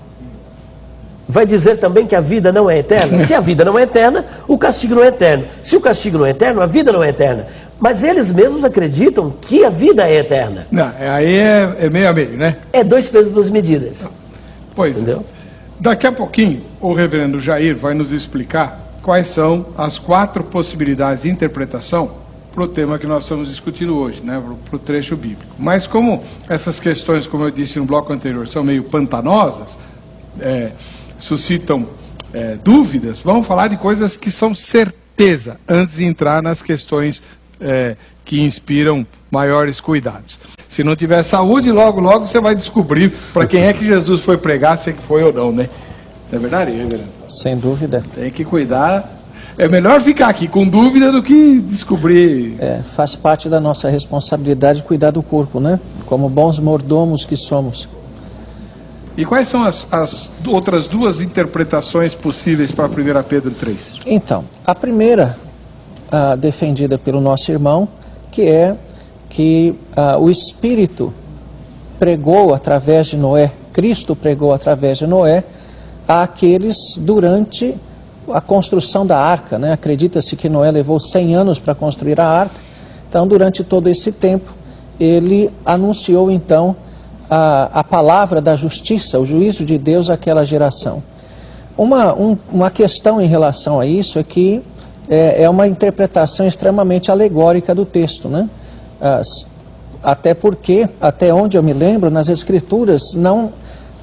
[1.32, 3.26] vai dizer também que a vida não é eterna?
[3.28, 5.46] Se a vida não é eterna, o castigo não é eterno.
[5.62, 7.46] Se o castigo não é eterno, a vida não é eterna.
[7.80, 10.68] Mas eles mesmos acreditam que a vida é eterna.
[10.70, 12.58] Não, aí é, é meio a meio, né?
[12.74, 13.98] É dois pesos, duas medidas.
[14.76, 15.00] Pois é.
[15.00, 15.26] Entendeu?
[15.36, 15.40] É.
[15.80, 21.30] Daqui a pouquinho, o reverendo Jair vai nos explicar quais são as quatro possibilidades de
[21.30, 22.12] interpretação
[22.54, 25.56] para o tema que nós estamos discutindo hoje, né, para o trecho bíblico.
[25.58, 29.78] Mas como essas questões, como eu disse no bloco anterior, são meio pantanosas,
[30.42, 30.72] é,
[31.18, 31.88] suscitam
[32.34, 37.22] é, dúvidas, vamos falar de coisas que são certeza, antes de entrar nas questões
[37.60, 37.96] é,
[38.26, 40.40] que inspiram maiores cuidados.
[40.68, 44.38] Se não tiver saúde, logo, logo você vai descobrir para quem é que Jesus foi
[44.38, 45.70] pregar, se é que foi ou não, né?
[46.32, 47.10] Não é verdade, reverendo?
[47.28, 48.04] Sem dúvida.
[48.14, 49.18] Tem que cuidar.
[49.58, 52.56] É melhor ficar aqui com dúvida do que descobrir.
[52.60, 55.80] É, faz parte da nossa responsabilidade cuidar do corpo, né?
[56.06, 57.90] Como bons mordomos que somos.
[59.18, 64.00] E quais são as, as outras duas interpretações possíveis para 1 Pedro 3?
[64.06, 65.36] Então, a primeira,
[66.12, 67.88] uh, defendida pelo nosso irmão,
[68.32, 68.76] que é
[69.30, 71.14] que uh, o Espírito
[72.00, 75.44] pregou através de Noé, Cristo pregou através de Noé,
[76.08, 77.76] àqueles durante
[78.32, 79.60] a construção da arca.
[79.60, 79.72] Né?
[79.72, 82.70] Acredita-se que Noé levou 100 anos para construir a arca,
[83.10, 84.54] então, durante todo esse tempo,
[85.00, 86.76] ele anunciou então
[87.28, 91.02] a, a palavra da justiça, o juízo de Deus àquela geração.
[91.76, 94.62] Uma, um, uma questão em relação a isso é que
[95.10, 98.50] é, é uma interpretação extremamente alegórica do texto, né?
[99.02, 99.48] As,
[100.02, 103.52] até porque, até onde eu me lembro, nas Escrituras não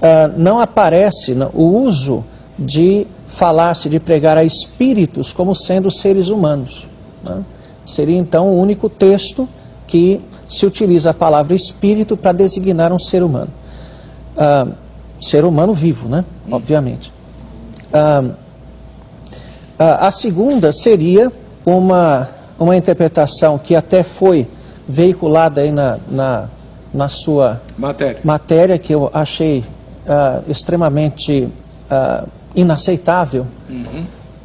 [0.02, 2.24] ah, não aparece o uso
[2.58, 6.88] de falar-se, de pregar a espíritos como sendo seres humanos.
[7.24, 7.42] né?
[7.84, 9.48] Seria então o único texto
[9.86, 13.50] que se utiliza a palavra espírito para designar um ser humano.
[14.36, 14.66] Ah,
[15.20, 16.24] ser humano vivo, né?
[16.50, 17.12] Obviamente.
[17.92, 18.22] Ah,
[19.78, 21.30] ah, a segunda seria
[21.64, 24.46] uma, uma interpretação que até foi
[24.88, 26.48] veiculada aí na, na,
[26.94, 28.20] na sua Matéria.
[28.22, 29.64] matéria, que eu achei
[30.08, 31.48] ah, extremamente
[31.90, 33.46] ah, inaceitável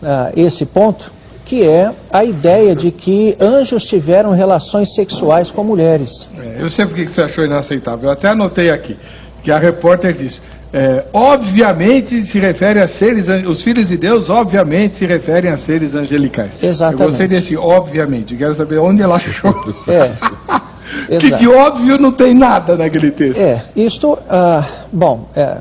[0.04, 1.14] ah, esse ponto,
[1.46, 6.28] que é a ideia de que anjos tiveram relações sexuais com mulheres.
[6.40, 8.10] É, eu sei porque que você achou inaceitável.
[8.10, 8.98] Eu até anotei aqui
[9.44, 10.42] que a repórter disse.
[10.74, 15.96] É, obviamente se refere a seres, os filhos de Deus, obviamente se referem a seres
[15.96, 16.52] angelicais.
[16.64, 17.02] Exatamente.
[17.02, 18.36] Eu gostei desse obviamente.
[18.36, 19.54] Quero saber onde ela achou.
[19.88, 23.42] É, que de óbvio não tem nada naquele texto.
[23.42, 25.58] É, isto, ah, bom, é,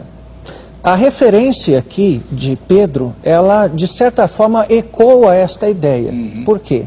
[0.83, 6.12] a referência aqui de Pedro, ela de certa forma ecoa esta ideia.
[6.44, 6.85] Por quê?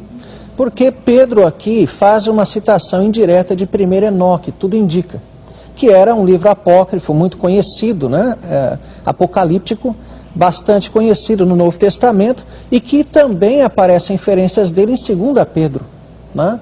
[0.55, 5.21] Porque Pedro aqui faz uma citação indireta de 1 Enoque, tudo indica,
[5.75, 9.95] que era um livro apócrifo muito conhecido, né, é, apocalíptico,
[10.35, 15.85] bastante conhecido no Novo Testamento e que também aparecem inferências dele em 2 Pedro.
[16.33, 16.59] Né?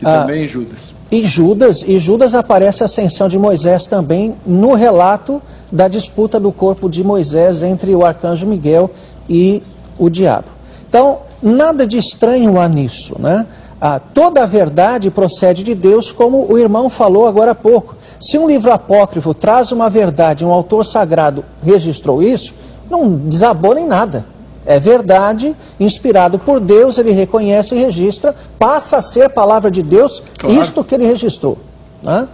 [0.00, 0.92] E Ah, também Judas.
[1.10, 6.50] e Judas, e Judas aparece a ascensão de Moisés também no relato da disputa do
[6.50, 8.90] corpo de Moisés entre o arcanjo Miguel
[9.28, 9.62] e
[9.98, 10.48] o diabo.
[10.88, 13.46] Então, nada de estranho há nisso, né?
[13.80, 17.96] Ah, toda a verdade procede de Deus, como o irmão falou agora há pouco.
[18.22, 22.54] Se um livro apócrifo traz uma verdade, um autor sagrado registrou isso,
[22.88, 24.24] não desabou nem nada.
[24.64, 30.22] É verdade, inspirado por Deus, ele reconhece e registra, passa a ser palavra de Deus,
[30.38, 30.54] Claro.
[30.60, 31.58] isto que ele registrou.
[32.00, 32.28] né?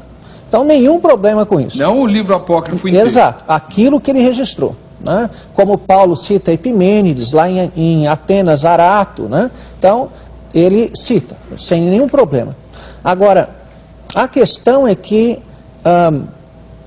[0.46, 1.79] Então, nenhum problema com isso.
[1.79, 3.07] Não o livro apócrifo inteiro.
[3.07, 4.77] Exato, aquilo que ele registrou.
[5.01, 5.31] Né?
[5.55, 9.22] Como Paulo cita Epimênides, lá em, em Atenas, Arato.
[9.22, 9.51] Né?
[9.79, 10.11] Então,
[10.55, 12.55] ele cita, sem nenhum problema.
[13.03, 13.48] Agora,
[14.14, 15.38] a questão é que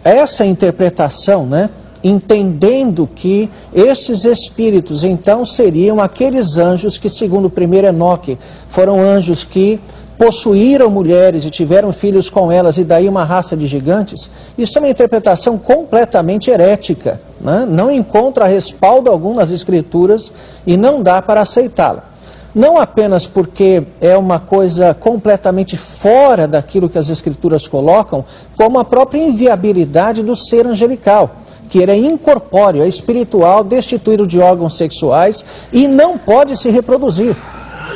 [0.04, 1.70] essa interpretação, né,
[2.04, 8.38] entendendo que esses espíritos então seriam aqueles anjos que, segundo o primeiro Enoque,
[8.70, 9.80] foram anjos que
[10.18, 14.82] possuíram mulheres e tiveram filhos com elas e daí uma raça de gigantes, isso é
[14.82, 17.66] uma interpretação completamente herética, né?
[17.68, 20.32] não encontra respaldo algum nas escrituras
[20.66, 22.11] e não dá para aceitá-la.
[22.54, 28.26] Não apenas porque é uma coisa completamente fora daquilo que as escrituras colocam,
[28.58, 31.38] como a própria inviabilidade do ser angelical,
[31.70, 37.36] que ele é incorpóreo, é espiritual, destituído de órgãos sexuais e não pode se reproduzir.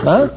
[0.03, 0.29] né?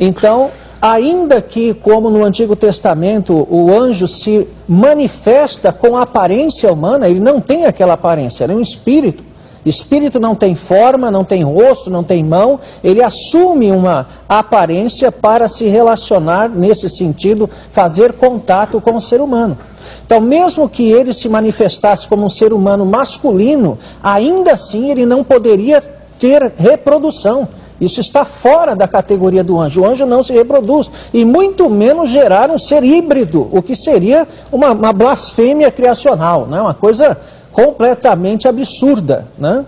[0.00, 7.20] Então, ainda que, como no Antigo Testamento, o anjo se manifesta com aparência humana, ele
[7.20, 9.22] não tem aquela aparência, ele é um espírito.
[9.66, 15.48] Espírito não tem forma, não tem rosto, não tem mão, ele assume uma aparência para
[15.48, 19.58] se relacionar nesse sentido, fazer contato com o ser humano.
[20.04, 25.24] Então, mesmo que ele se manifestasse como um ser humano masculino, ainda assim ele não
[25.24, 25.82] poderia
[26.18, 27.48] ter reprodução.
[27.80, 29.82] Isso está fora da categoria do anjo.
[29.82, 34.26] O anjo não se reproduz, e muito menos gerar um ser híbrido, o que seria
[34.50, 36.60] uma, uma blasfêmia criacional, né?
[36.60, 37.18] uma coisa
[37.56, 39.26] completamente absurda.
[39.38, 39.64] Né?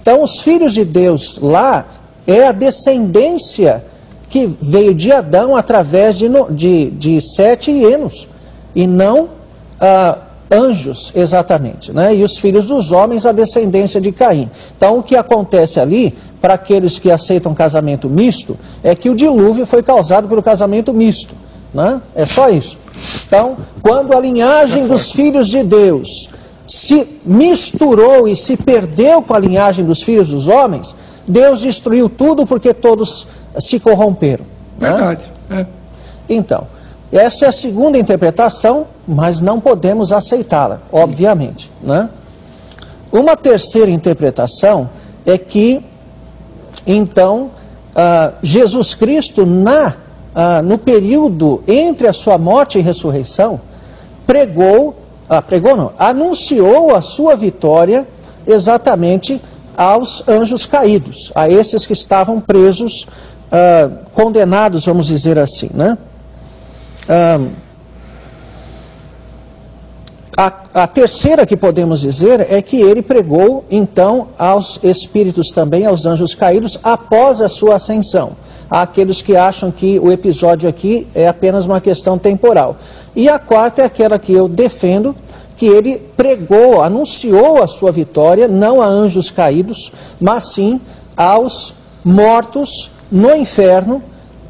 [0.00, 1.84] Então, os filhos de Deus lá
[2.26, 3.84] é a descendência
[4.30, 8.26] que veio de Adão através de, de, de Sete e Enos,
[8.74, 9.28] e não
[9.78, 10.18] ah,
[10.50, 11.92] anjos, exatamente.
[11.92, 12.16] Né?
[12.16, 14.50] E os filhos dos homens, a descendência de Caim.
[14.74, 19.66] Então, o que acontece ali, para aqueles que aceitam casamento misto, é que o dilúvio
[19.66, 21.34] foi causado pelo casamento misto.
[21.74, 22.00] Né?
[22.14, 22.78] É só isso.
[23.26, 26.30] Então, quando a linhagem dos filhos de Deus
[26.66, 30.94] se misturou e se perdeu com a linhagem dos filhos dos homens,
[31.26, 33.26] Deus destruiu tudo porque todos
[33.58, 34.44] se corromperam.
[34.78, 34.90] né?
[34.90, 35.24] Verdade.
[35.50, 35.66] é.
[36.28, 36.66] Então,
[37.12, 41.70] essa é a segunda interpretação, mas não podemos aceitá-la, obviamente.
[41.80, 42.08] Né?
[43.12, 44.90] Uma terceira interpretação
[45.24, 45.84] é que,
[46.86, 47.50] então,
[47.94, 49.94] ah, Jesus Cristo, na,
[50.34, 53.60] ah, no período entre a sua morte e ressurreição,
[54.26, 54.94] pregou,
[55.28, 58.06] ah, pregou não, anunciou a sua vitória
[58.46, 59.40] exatamente
[59.76, 63.06] aos anjos caídos, a esses que estavam presos,
[63.50, 65.98] ah, condenados, vamos dizer assim, né?
[67.08, 67.50] Ahn,
[70.36, 76.04] a, a terceira que podemos dizer é que ele pregou, então, aos espíritos também, aos
[76.04, 78.36] anjos caídos, após a sua ascensão.
[78.68, 82.76] Há aqueles que acham que o episódio aqui é apenas uma questão temporal.
[83.14, 85.16] E a quarta é aquela que eu defendo,
[85.56, 90.78] que ele pregou, anunciou a sua vitória, não a anjos caídos, mas sim
[91.16, 91.72] aos
[92.04, 94.02] mortos no inferno,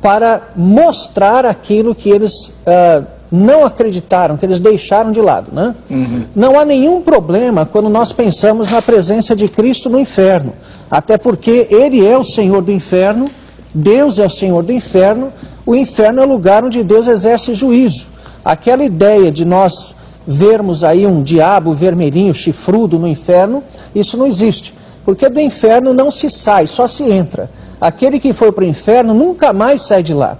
[0.03, 5.53] para mostrar aquilo que eles uh, não acreditaram, que eles deixaram de lado.
[5.53, 5.75] Né?
[5.91, 6.25] Uhum.
[6.35, 10.53] Não há nenhum problema quando nós pensamos na presença de Cristo no inferno,
[10.91, 13.27] até porque Ele é o Senhor do inferno,
[13.75, 15.33] Deus é o Senhor do inferno,
[15.65, 18.07] o inferno é o lugar onde Deus exerce juízo.
[18.45, 19.95] Aquela ideia de nós
[20.27, 23.63] vermos aí um diabo vermelhinho, chifrudo no inferno,
[23.95, 24.75] isso não existe.
[25.05, 27.51] Porque do inferno não se sai, só se entra.
[27.81, 30.39] Aquele que foi para o inferno nunca mais sai de lá.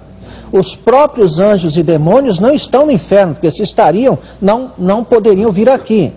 [0.59, 5.53] Os próprios anjos e demônios não estão no inferno, porque se estariam, não, não poderiam
[5.53, 6.13] vir aqui,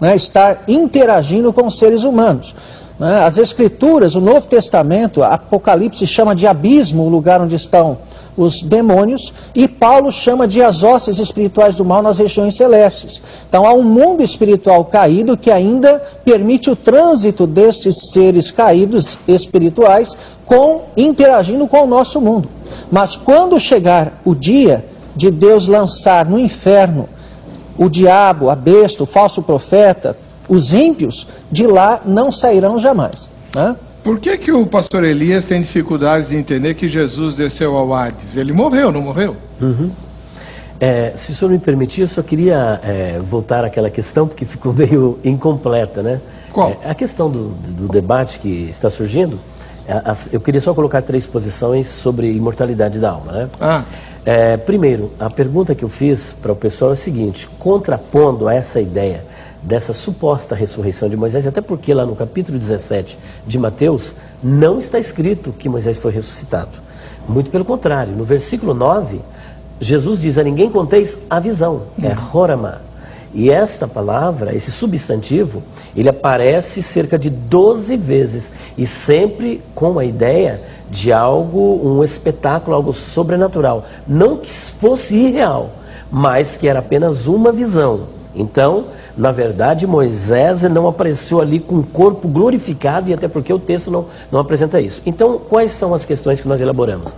[0.00, 2.54] né, estar interagindo com os seres humanos.
[2.98, 3.24] Né?
[3.24, 7.98] As Escrituras, o Novo Testamento, Apocalipse chama de abismo o lugar onde estão
[8.38, 13.20] os demônios, e Paulo chama de as hostes espirituais do mal nas regiões celestes.
[13.48, 20.16] Então há um mundo espiritual caído que ainda permite o trânsito destes seres caídos espirituais
[20.46, 22.48] com interagindo com o nosso mundo.
[22.92, 24.84] Mas quando chegar o dia
[25.16, 27.08] de Deus lançar no inferno
[27.76, 30.16] o diabo, a besta, o falso profeta,
[30.48, 33.28] os ímpios, de lá não sairão jamais.
[33.54, 33.76] Né?
[34.08, 38.38] Por que, que o pastor Elias tem dificuldades de entender que Jesus desceu ao Hades?
[38.38, 39.36] Ele morreu, não morreu?
[39.60, 39.90] Uhum.
[40.80, 44.72] É, se o senhor me permitir, eu só queria é, voltar àquela questão, porque ficou
[44.72, 46.22] meio incompleta, né?
[46.50, 46.70] Qual?
[46.82, 49.38] É, a questão do, do, debate que está surgindo,
[49.86, 50.00] é,
[50.32, 53.50] eu queria só colocar três posições sobre imortalidade da alma, né?
[53.60, 53.84] Ah.
[54.24, 58.54] É, primeiro, a pergunta que eu fiz para o pessoal é a seguinte, contrapondo a
[58.54, 59.22] essa ideia
[59.62, 64.98] dessa suposta ressurreição de Moisés, até porque lá no capítulo 17 de Mateus não está
[64.98, 66.70] escrito que Moisés foi ressuscitado.
[67.28, 69.20] Muito pelo contrário, no versículo 9,
[69.80, 72.82] Jesus diz: A ninguém conteis a visão, é horama.
[73.34, 75.62] E esta palavra, esse substantivo,
[75.94, 82.74] ele aparece cerca de 12 vezes e sempre com a ideia de algo, um espetáculo,
[82.74, 83.84] algo sobrenatural.
[84.06, 85.70] Não que fosse irreal,
[86.10, 88.08] mas que era apenas uma visão.
[88.34, 88.86] Então,
[89.18, 93.90] na verdade, Moisés não apareceu ali com o corpo glorificado, e até porque o texto
[93.90, 95.02] não, não apresenta isso.
[95.04, 97.12] Então, quais são as questões que nós elaboramos?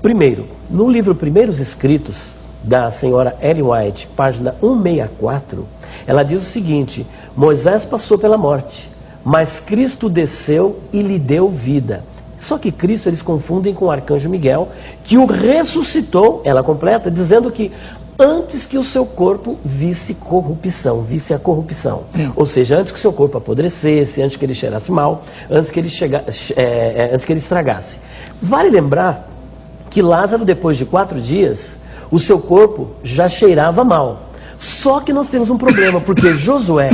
[0.00, 2.32] Primeiro, no livro Primeiros Escritos,
[2.64, 5.66] da senhora Ellen White, página 164,
[6.06, 8.88] ela diz o seguinte: Moisés passou pela morte,
[9.22, 12.02] mas Cristo desceu e lhe deu vida.
[12.38, 14.68] Só que Cristo eles confundem com o arcanjo Miguel,
[15.04, 17.70] que o ressuscitou, ela completa, dizendo que
[18.22, 22.04] antes que o seu corpo visse corrupção, visse a corrupção.
[22.36, 25.80] Ou seja, antes que o seu corpo apodrecesse, antes que ele cheirasse mal, antes que
[25.80, 26.24] ele, chega,
[26.56, 27.96] é, é, antes que ele estragasse.
[28.40, 29.28] Vale lembrar
[29.90, 31.76] que Lázaro, depois de quatro dias,
[32.10, 34.30] o seu corpo já cheirava mal.
[34.58, 36.90] Só que nós temos um problema, porque Josué,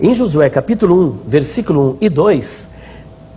[0.00, 2.68] em Josué capítulo 1, versículo 1 e 2,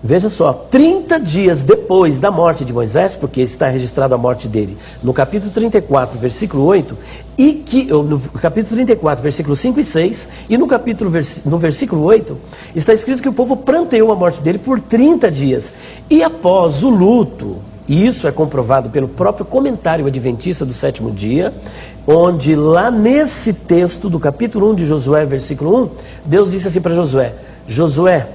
[0.08, 4.78] Veja só, 30 dias depois da morte de Moisés, porque está registrado a morte dele
[5.02, 6.96] no capítulo 34, versículo 8,
[7.36, 11.12] e que no capítulo 34, versículo 5 e 6, e no capítulo
[11.44, 12.38] no versículo 8,
[12.76, 15.74] está escrito que o povo pranteou a morte dele por 30 dias.
[16.08, 17.56] E após o luto,
[17.88, 21.52] e isso é comprovado pelo próprio comentário adventista do sétimo dia,
[22.06, 25.90] onde lá nesse texto do capítulo 1 de Josué, versículo 1,
[26.26, 27.34] Deus disse assim para Josué:
[27.68, 28.28] Josué,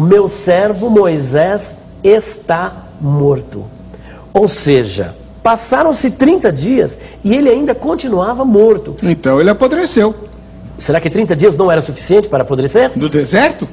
[0.00, 3.66] o meu servo Moisés está morto.
[4.32, 8.96] Ou seja, passaram-se 30 dias e ele ainda continuava morto.
[9.02, 10.14] Então ele apodreceu.
[10.78, 12.92] Será que 30 dias não era suficiente para apodrecer?
[12.96, 13.68] No deserto?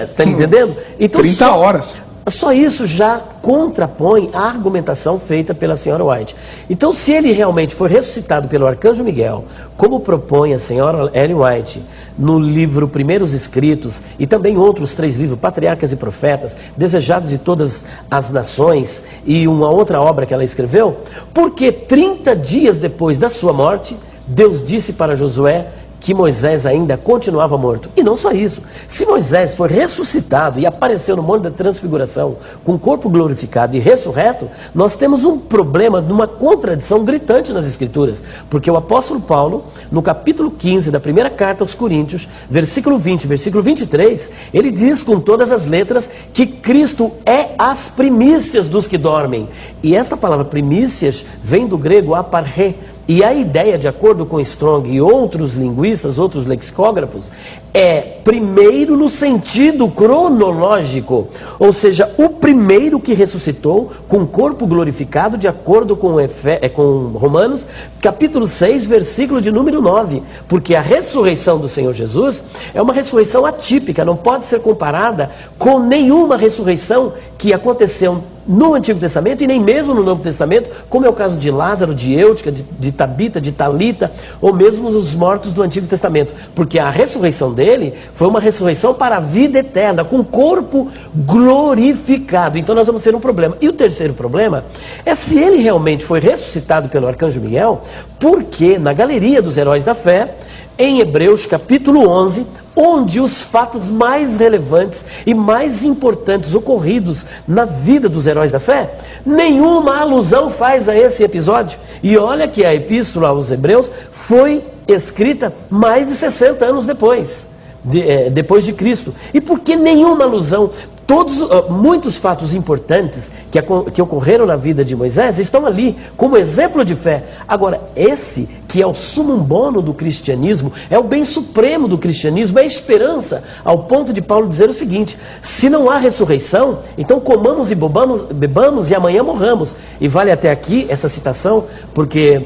[0.00, 0.76] Está entendendo?
[0.96, 2.00] Então, 30 só, horas.
[2.26, 6.34] Só isso já contrapõe a argumentação feita pela senhora White.
[6.70, 9.44] Então, se ele realmente foi ressuscitado pelo arcanjo Miguel,
[9.76, 11.82] como propõe a senhora Ellen White
[12.18, 17.84] no livro Primeiros Escritos e também outros três livros, Patriarcas e Profetas, Desejados de Todas
[18.10, 20.96] as Nações e uma outra obra que ela escreveu,
[21.34, 23.94] porque 30 dias depois da sua morte,
[24.26, 25.66] Deus disse para Josué
[26.04, 27.88] que Moisés ainda continuava morto.
[27.96, 28.60] E não só isso.
[28.86, 33.80] Se Moisés foi ressuscitado e apareceu no Monte da Transfiguração com o corpo glorificado e
[33.80, 38.22] ressurreto, nós temos um problema de uma contradição gritante nas Escrituras.
[38.50, 43.62] Porque o apóstolo Paulo, no capítulo 15 da primeira carta aos Coríntios, versículo 20, versículo
[43.62, 49.48] 23, ele diz com todas as letras que Cristo é as primícias dos que dormem.
[49.82, 52.76] E essa palavra primícias vem do grego aparre
[53.06, 57.30] E a ideia, de acordo com Strong e outros linguistas, outros lexicógrafos,
[57.76, 61.26] é primeiro no sentido cronológico,
[61.58, 67.08] ou seja, o primeiro que ressuscitou com corpo glorificado, de acordo com, Efe, é, com
[67.08, 67.66] Romanos,
[68.00, 70.22] capítulo 6, versículo de número 9.
[70.46, 75.80] Porque a ressurreição do Senhor Jesus é uma ressurreição atípica, não pode ser comparada com
[75.80, 81.08] nenhuma ressurreição que aconteceu no Antigo Testamento e nem mesmo no Novo Testamento, como é
[81.08, 85.54] o caso de Lázaro, de Eutico, de, de Tabita, de Talita, ou mesmo os mortos
[85.54, 90.22] do Antigo Testamento, porque a ressurreição dele foi uma ressurreição para a vida eterna, com
[90.22, 92.58] corpo glorificado.
[92.58, 93.56] Então nós vamos ter um problema.
[93.60, 94.64] E o terceiro problema
[95.06, 97.82] é se ele realmente foi ressuscitado pelo arcanjo Miguel,
[98.20, 100.34] porque na galeria dos heróis da fé,
[100.76, 102.46] em Hebreus capítulo 11,
[102.76, 108.96] onde os fatos mais relevantes e mais importantes ocorridos na vida dos heróis da fé,
[109.24, 111.78] nenhuma alusão faz a esse episódio.
[112.02, 117.53] E olha que a epístola aos Hebreus foi escrita mais de 60 anos depois.
[117.84, 119.14] De, é, depois de Cristo.
[119.32, 120.70] E por que nenhuma alusão?
[121.06, 123.60] Todos, uh, muitos fatos importantes que,
[123.92, 127.24] que ocorreram na vida de Moisés estão ali como exemplo de fé.
[127.46, 132.58] Agora, esse que é o sumo bono do cristianismo, é o bem supremo do cristianismo,
[132.58, 137.20] é a esperança, ao ponto de Paulo dizer o seguinte: se não há ressurreição, então
[137.20, 139.72] comamos e bebamos, bebamos e amanhã morramos.
[140.00, 142.42] E vale até aqui essa citação, porque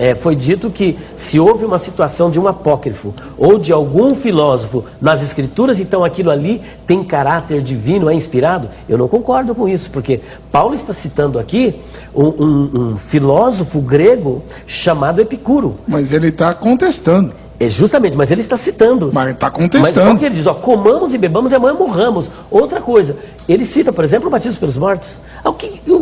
[0.00, 4.82] é, foi dito que se houve uma situação de um apócrifo ou de algum filósofo
[4.98, 8.70] nas escrituras, então aquilo ali tem caráter divino, é inspirado.
[8.88, 10.20] Eu não concordo com isso, porque
[10.50, 11.80] Paulo está citando aqui
[12.14, 15.78] um, um, um filósofo grego chamado Epicuro.
[15.86, 17.32] Mas ele está contestando.
[17.60, 19.10] É justamente, mas ele está citando.
[19.12, 20.12] Mas está contestando.
[20.12, 22.30] Mas que ele diz, ó, comamos e bebamos e amanhã morramos.
[22.50, 23.18] Outra coisa,
[23.52, 25.08] ele cita, por exemplo, o batismo pelos mortos.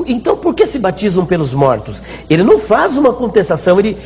[0.07, 2.03] Então, por que se batizam pelos mortos?
[2.29, 3.97] Ele não faz uma contestação, ele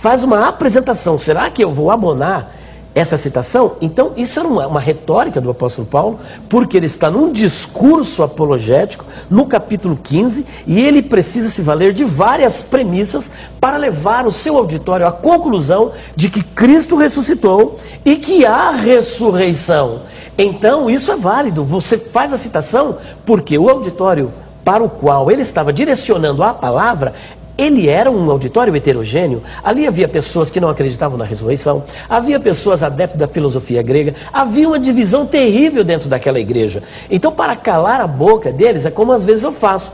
[0.00, 1.18] faz uma apresentação.
[1.18, 2.54] Será que eu vou abonar
[2.94, 3.72] essa citação?
[3.80, 9.04] Então, isso era uma, uma, retórica do apóstolo Paulo, porque ele está num discurso apologético,
[9.28, 13.30] no capítulo 15, e ele precisa se valer de várias premissas
[13.60, 20.02] para levar o seu auditório à conclusão de que Cristo ressuscitou e que há ressurreição.
[20.36, 21.64] Então, isso é válido.
[21.64, 24.32] Você faz a citação porque o auditório
[24.64, 27.14] para o qual ele estava direcionando a palavra,
[27.56, 29.42] ele era um auditório heterogêneo.
[29.62, 34.68] Ali havia pessoas que não acreditavam na ressurreição, havia pessoas adeptas da filosofia grega, havia
[34.68, 36.82] uma divisão terrível dentro daquela igreja.
[37.10, 39.92] Então, para calar a boca deles, é como às vezes eu faço.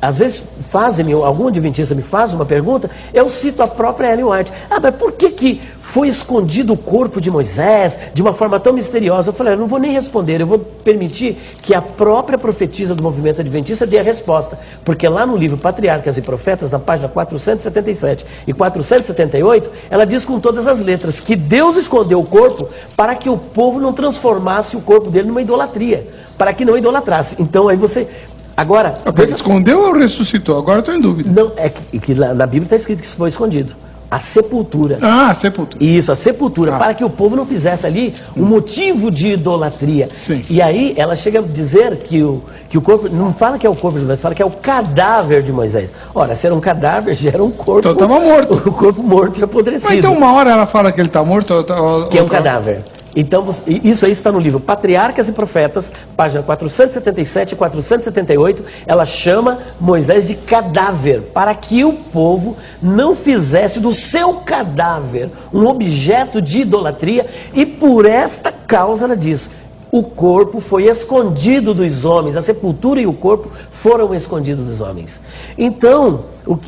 [0.00, 4.52] Às vezes fazem, algum adventista me faz uma pergunta, eu cito a própria Ellen White.
[4.70, 8.72] Ah, mas por que, que foi escondido o corpo de Moisés de uma forma tão
[8.72, 9.30] misteriosa?
[9.30, 13.02] Eu falei, eu não vou nem responder, eu vou permitir que a própria profetisa do
[13.02, 14.58] movimento adventista dê a resposta.
[14.84, 20.38] Porque lá no livro Patriarcas e Profetas, na página 477 e 478, ela diz com
[20.38, 24.80] todas as letras que Deus escondeu o corpo para que o povo não transformasse o
[24.82, 27.36] corpo dele numa idolatria para que não idolatrasse.
[27.38, 28.08] Então aí você
[28.56, 28.94] Agora.
[29.18, 30.58] Ele escondeu ou ressuscitou?
[30.58, 31.30] Agora estou em dúvida.
[31.30, 33.74] Não, é que, que na Bíblia está escrito que isso foi escondido.
[34.08, 34.98] A sepultura.
[35.02, 35.84] Ah, a sepultura.
[35.84, 36.76] Isso, a sepultura.
[36.76, 36.78] Ah.
[36.78, 40.08] Para que o povo não fizesse ali um motivo de idolatria.
[40.16, 40.42] Sim.
[40.48, 42.40] E aí ela chega a dizer que o,
[42.70, 43.10] que o corpo.
[43.12, 45.92] Não fala que é o corpo de Moisés, fala que é o cadáver de Moisés.
[46.14, 47.80] Ora, se era um cadáver, já era um corpo.
[47.80, 48.62] Então estava morto.
[48.66, 49.88] O corpo morto e apodrecido.
[49.88, 51.64] Mas então uma hora ela fala que ele está morto.
[52.10, 52.82] Que é um cadáver.
[53.16, 58.62] Então, isso aí está no livro Patriarcas e Profetas, página 477 e 478.
[58.86, 65.66] Ela chama Moisés de cadáver, para que o povo não fizesse do seu cadáver um
[65.66, 69.48] objeto de idolatria, e por esta causa ela diz:
[69.90, 75.20] o corpo foi escondido dos homens, a sepultura e o corpo foram escondidos dos homens.
[75.56, 76.24] Então,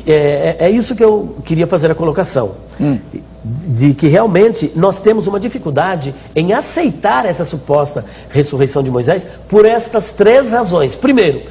[0.07, 2.55] é, é, é isso que eu queria fazer a colocação.
[2.81, 2.97] Hum.
[3.43, 9.65] De que realmente nós temos uma dificuldade em aceitar essa suposta ressurreição de Moisés por
[9.65, 10.93] estas três razões.
[10.95, 11.43] Primeiro,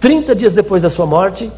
[0.00, 1.50] 30 dias depois da sua morte,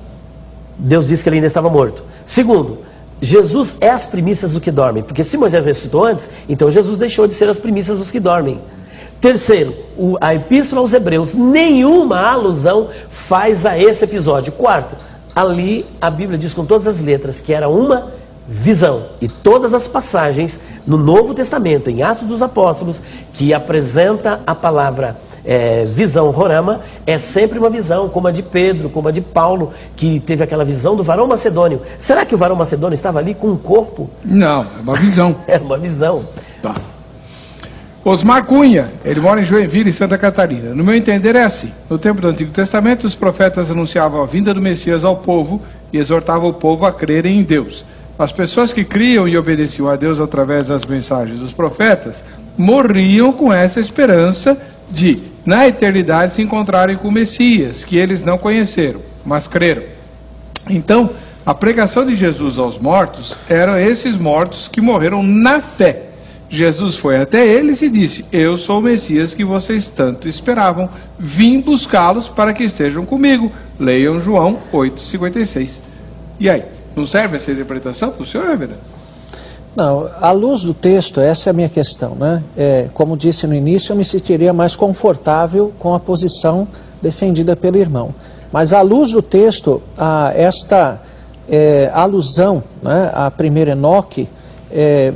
[0.78, 2.02] Deus disse que ele ainda estava morto.
[2.26, 2.78] Segundo,
[3.20, 5.02] Jesus é as primícias do que dormem.
[5.02, 8.60] Porque se Moisés ressuscitou antes, então Jesus deixou de ser as primícias dos que dormem.
[9.20, 9.74] Terceiro,
[10.20, 14.52] a Epístola aos Hebreus, nenhuma alusão faz a esse episódio.
[14.52, 14.96] Quarto,
[15.34, 18.12] ali a Bíblia diz com todas as letras que era uma
[18.48, 19.08] visão.
[19.20, 23.00] E todas as passagens no Novo Testamento, em Atos dos Apóstolos,
[23.34, 28.88] que apresenta a palavra é, visão Rorama, é sempre uma visão, como a de Pedro,
[28.88, 31.82] como a de Paulo, que teve aquela visão do varão macedônio.
[31.98, 34.10] Será que o varão macedônio estava ali com um corpo?
[34.24, 35.36] Não, é uma visão.
[35.46, 36.24] é uma visão.
[36.62, 36.74] Tá.
[38.04, 40.74] Osmar Cunha, ele mora em Joinville, Santa Catarina.
[40.74, 44.54] No meu entender é assim: no tempo do Antigo Testamento, os profetas anunciavam a vinda
[44.54, 45.60] do Messias ao povo
[45.92, 47.84] e exortavam o povo a crerem em Deus.
[48.18, 52.24] As pessoas que criam e obedeciam a Deus através das mensagens dos profetas
[52.56, 54.60] morriam com essa esperança
[54.90, 59.82] de, na eternidade, se encontrarem com o Messias, que eles não conheceram, mas creram.
[60.68, 61.10] Então,
[61.46, 66.06] a pregação de Jesus aos mortos eram esses mortos que morreram na fé.
[66.50, 70.88] Jesus foi até eles e disse: Eu sou o Messias que vocês tanto esperavam.
[71.18, 73.52] Vim buscá-los para que estejam comigo.
[73.78, 75.70] Leiam João 8,56.
[76.40, 76.77] E aí?
[76.98, 78.80] Não serve essa interpretação para o senhor, Reverendo?
[79.76, 82.16] Não, à luz do texto, essa é a minha questão.
[82.16, 82.42] Né?
[82.56, 86.66] É, como disse no início, eu me sentiria mais confortável com a posição
[87.00, 88.12] defendida pelo irmão.
[88.50, 91.00] Mas à luz do texto, a, esta
[91.48, 94.28] é, alusão né, a primeiro Enoque
[94.72, 95.12] é,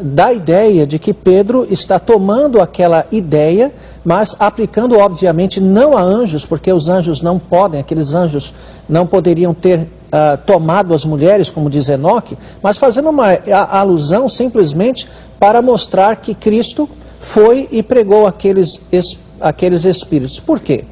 [0.00, 3.72] dá a ideia de que Pedro está tomando aquela ideia,
[4.04, 8.54] mas aplicando, obviamente, não a anjos, porque os anjos não podem, aqueles anjos
[8.88, 13.26] não poderiam ter uh, tomado as mulheres, como diz Enoque, mas fazendo uma
[13.70, 16.88] alusão simplesmente para mostrar que Cristo
[17.20, 20.40] foi e pregou aqueles, es, aqueles espíritos.
[20.40, 20.84] Por quê?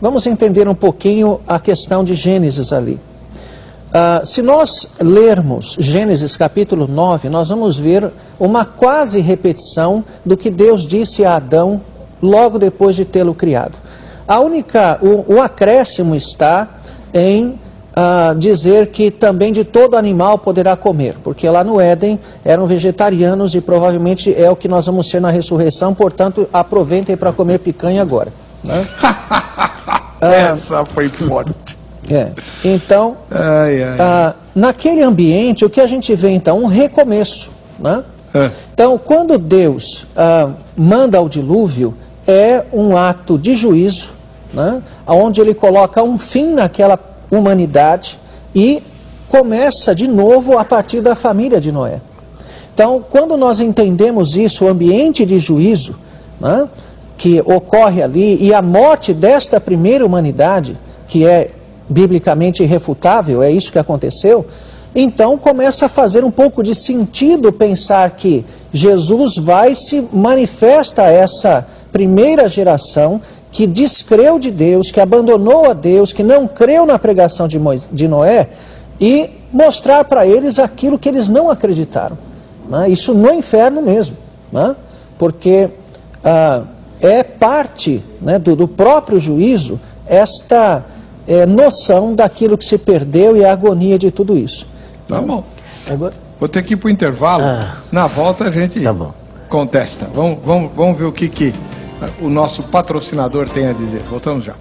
[0.00, 2.98] Vamos entender um pouquinho a questão de Gênesis ali.
[3.92, 10.48] Uh, se nós lermos Gênesis capítulo 9, nós vamos ver uma quase repetição do que
[10.48, 11.82] Deus disse a Adão
[12.22, 13.76] logo depois de tê-lo criado.
[14.26, 16.70] A única, o, o acréscimo está
[17.12, 22.66] em uh, dizer que também de todo animal poderá comer, porque lá no Éden eram
[22.66, 27.58] vegetarianos e provavelmente é o que nós vamos ser na ressurreição, portanto aproveitem para comer
[27.58, 28.32] picanha agora.
[28.66, 28.88] Né?
[30.50, 31.81] Essa foi forte.
[32.12, 32.32] É.
[32.62, 33.96] Então, ai, ai.
[33.98, 36.58] Ah, naquele ambiente, o que a gente vê então?
[36.58, 37.50] Um recomeço.
[37.78, 38.04] Né?
[38.34, 38.50] É.
[38.74, 41.94] Então, quando Deus ah, manda o dilúvio,
[42.26, 44.10] é um ato de juízo,
[44.52, 44.82] né?
[45.06, 46.98] onde ele coloca um fim naquela
[47.30, 48.20] humanidade
[48.54, 48.82] e
[49.28, 52.00] começa de novo a partir da família de Noé.
[52.74, 55.96] Então, quando nós entendemos isso, o ambiente de juízo
[56.38, 56.68] né,
[57.16, 60.76] que ocorre ali e a morte desta primeira humanidade,
[61.08, 61.50] que é
[61.92, 64.46] biblicamente irrefutável, é isso que aconteceu,
[64.94, 71.10] então começa a fazer um pouco de sentido pensar que Jesus vai se manifesta a
[71.10, 73.20] essa primeira geração
[73.50, 77.90] que descreu de Deus, que abandonou a Deus, que não creu na pregação de, Moisés,
[77.92, 78.48] de Noé,
[78.98, 82.16] e mostrar para eles aquilo que eles não acreditaram.
[82.68, 82.88] Né?
[82.88, 84.16] Isso no inferno mesmo,
[84.50, 84.74] né?
[85.18, 85.68] porque
[86.24, 86.62] ah,
[87.00, 90.84] é parte né, do, do, próprio juízo esta
[91.26, 94.66] é, noção daquilo que se perdeu e a agonia de tudo isso.
[95.08, 95.44] Tá bom.
[95.88, 96.14] Agora...
[96.38, 97.44] Vou ter que ir para o intervalo.
[97.44, 98.94] Ah, Na volta a gente tá
[99.48, 100.08] contesta.
[100.12, 101.54] Vamos, vamos, vamos ver o que, que
[102.20, 104.00] o nosso patrocinador tem a dizer.
[104.10, 104.54] Voltamos já.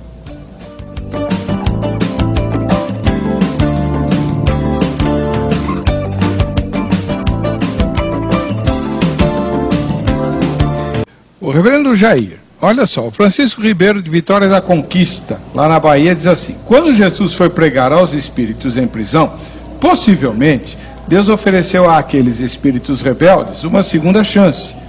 [11.40, 16.16] O reverendo Jair, olha só, o Francisco Ribeiro de Vitória da Conquista, lá na Bahia,
[16.16, 19.34] diz assim: quando Jesus foi pregar aos espíritos em prisão,
[19.80, 24.82] possivelmente Deus ofereceu àqueles espíritos rebeldes uma segunda chance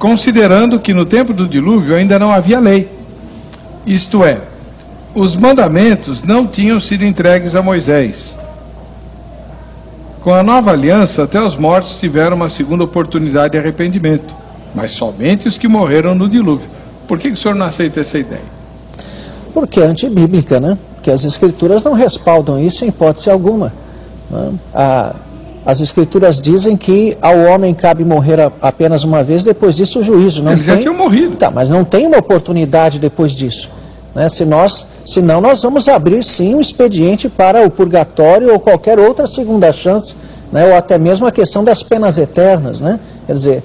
[0.00, 2.90] considerando que no tempo do dilúvio ainda não havia lei.
[3.86, 4.40] Isto é,
[5.14, 8.34] os mandamentos não tinham sido entregues a Moisés.
[10.22, 14.34] Com a nova aliança, até os mortos tiveram uma segunda oportunidade de arrependimento,
[14.74, 16.68] mas somente os que morreram no dilúvio.
[17.06, 18.42] Por que, que o senhor não aceita essa ideia?
[19.52, 20.78] Porque é antibíblica, né?
[21.02, 23.72] Que as escrituras não respaldam isso em hipótese alguma.
[24.30, 24.52] Né?
[24.72, 25.14] A
[25.64, 30.42] as escrituras dizem que ao homem cabe morrer apenas uma vez, depois disso o juízo.
[30.42, 30.74] Não Eles tem...
[30.74, 31.36] já tinham morrido.
[31.36, 33.70] Tá, mas não tem uma oportunidade depois disso.
[34.14, 34.28] Né?
[34.28, 39.26] Se nós, senão nós vamos abrir sim um expediente para o purgatório ou qualquer outra
[39.26, 40.16] segunda chance,
[40.50, 40.66] né?
[40.66, 42.80] ou até mesmo a questão das penas eternas.
[42.80, 42.98] Né?
[43.26, 43.62] Quer dizer,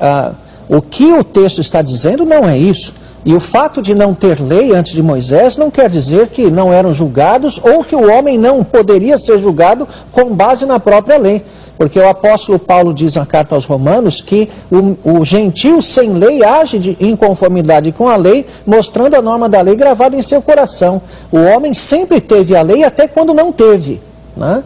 [0.00, 0.32] ah,
[0.68, 2.92] o que o texto está dizendo não é isso.
[3.24, 6.72] E o fato de não ter lei antes de Moisés não quer dizer que não
[6.72, 11.44] eram julgados ou que o homem não poderia ser julgado com base na própria lei.
[11.76, 16.44] Porque o apóstolo Paulo diz na carta aos Romanos que o, o gentil sem lei
[16.44, 20.40] age de, em conformidade com a lei, mostrando a norma da lei gravada em seu
[20.40, 21.00] coração.
[21.30, 24.00] O homem sempre teve a lei até quando não teve.
[24.38, 24.62] Né?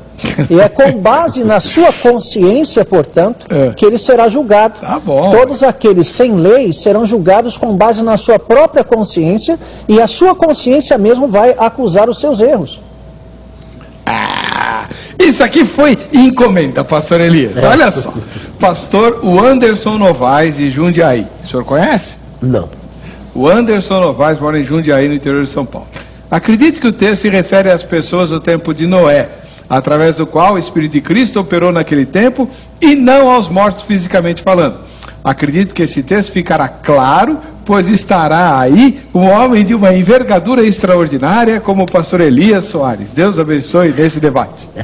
[0.50, 3.70] E é com base na sua consciência, portanto, é.
[3.70, 4.80] que ele será julgado.
[4.80, 5.00] Tá.
[5.04, 9.58] Todos aqueles sem lei serão julgados com base na sua própria consciência
[9.88, 12.80] e a sua consciência mesmo vai acusar os seus erros.
[14.04, 14.84] Ah,
[15.18, 17.56] isso aqui foi encomenda, pastor Elias.
[17.56, 17.66] É.
[17.66, 18.12] Olha só.
[18.60, 21.26] Pastor o Anderson Novaes de Jundiaí.
[21.42, 22.16] O senhor conhece?
[22.42, 22.68] Não.
[23.34, 25.88] O Anderson Novaes mora em Jundiaí, no interior de São Paulo.
[26.30, 29.41] Acredite que o texto se refere às pessoas do tempo de Noé
[29.72, 32.46] através do qual o Espírito de Cristo operou naquele tempo
[32.78, 34.80] e não aos mortos fisicamente falando.
[35.24, 41.58] Acredito que esse texto ficará claro, pois estará aí um homem de uma envergadura extraordinária
[41.58, 43.12] como o pastor Elias Soares.
[43.12, 44.68] Deus abençoe nesse debate.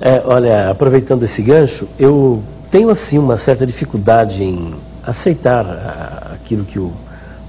[0.00, 4.74] É, olha, aproveitando esse gancho, eu tenho assim uma certa dificuldade em
[5.06, 6.92] aceitar ah, aquilo que o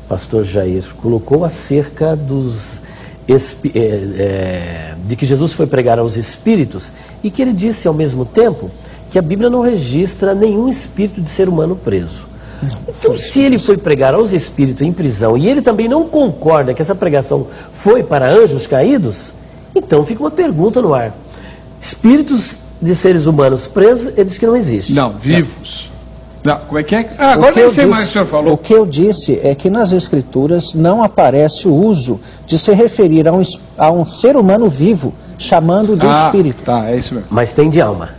[0.07, 2.79] pastor Jair colocou acerca dos
[3.27, 6.91] de que Jesus foi pregar aos espíritos
[7.23, 8.69] e que ele disse ao mesmo tempo
[9.09, 12.27] que a Bíblia não registra nenhum espírito de ser humano preso.
[12.87, 16.81] Então, se ele foi pregar aos espíritos em prisão e ele também não concorda que
[16.81, 19.33] essa pregação foi para anjos caídos,
[19.73, 21.15] então fica uma pergunta no ar.
[21.81, 24.93] Espíritos de seres humanos presos, ele diz que não existe.
[24.93, 25.89] Não, vivos.
[26.45, 27.09] Não, como é que é?
[27.17, 28.53] Ah, agora nem sei mais o que o senhor falou.
[28.53, 33.27] O que eu disse é que nas Escrituras não aparece o uso de se referir
[33.27, 33.41] a um,
[33.75, 36.61] a um ser humano vivo, chamando de ah, espírito.
[36.63, 37.27] Tá, é isso mesmo.
[37.31, 38.09] Mas tem de alma.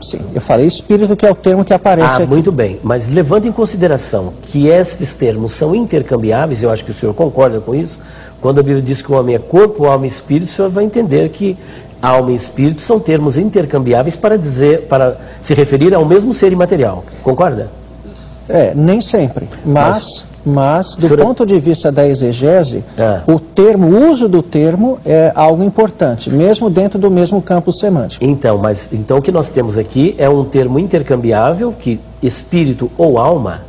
[0.00, 2.32] Sim, eu falei espírito, que é o termo que aparece ah, aqui.
[2.32, 2.80] muito bem.
[2.82, 7.60] Mas levando em consideração que estes termos são intercambiáveis, eu acho que o senhor concorda
[7.60, 7.98] com isso,
[8.40, 10.84] quando a Bíblia diz que o homem é corpo, alma e espírito, o senhor vai
[10.84, 11.56] entender que
[12.00, 17.04] alma e espírito são termos intercambiáveis para dizer, para se referir ao mesmo ser imaterial.
[17.22, 17.68] Concorda?
[18.48, 19.46] É, nem sempre.
[19.64, 21.22] Mas, mas, do senhora...
[21.22, 23.20] ponto de vista da exegese, é.
[23.26, 28.24] o termo, o uso do termo é algo importante, mesmo dentro do mesmo campo semântico.
[28.24, 33.18] Então, mas então o que nós temos aqui é um termo intercambiável que espírito ou
[33.18, 33.67] alma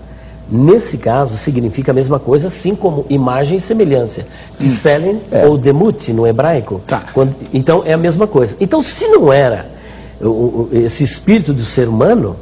[0.51, 4.25] Nesse caso, significa a mesma coisa, assim como imagem e semelhança.
[4.57, 5.21] Tselen hum.
[5.31, 5.45] é.
[5.45, 6.81] ou demut no hebraico.
[6.87, 7.05] Tá.
[7.13, 8.55] Quando, então, é a mesma coisa.
[8.59, 9.67] Então, se não era
[10.19, 12.35] o, o, esse espírito do ser humano,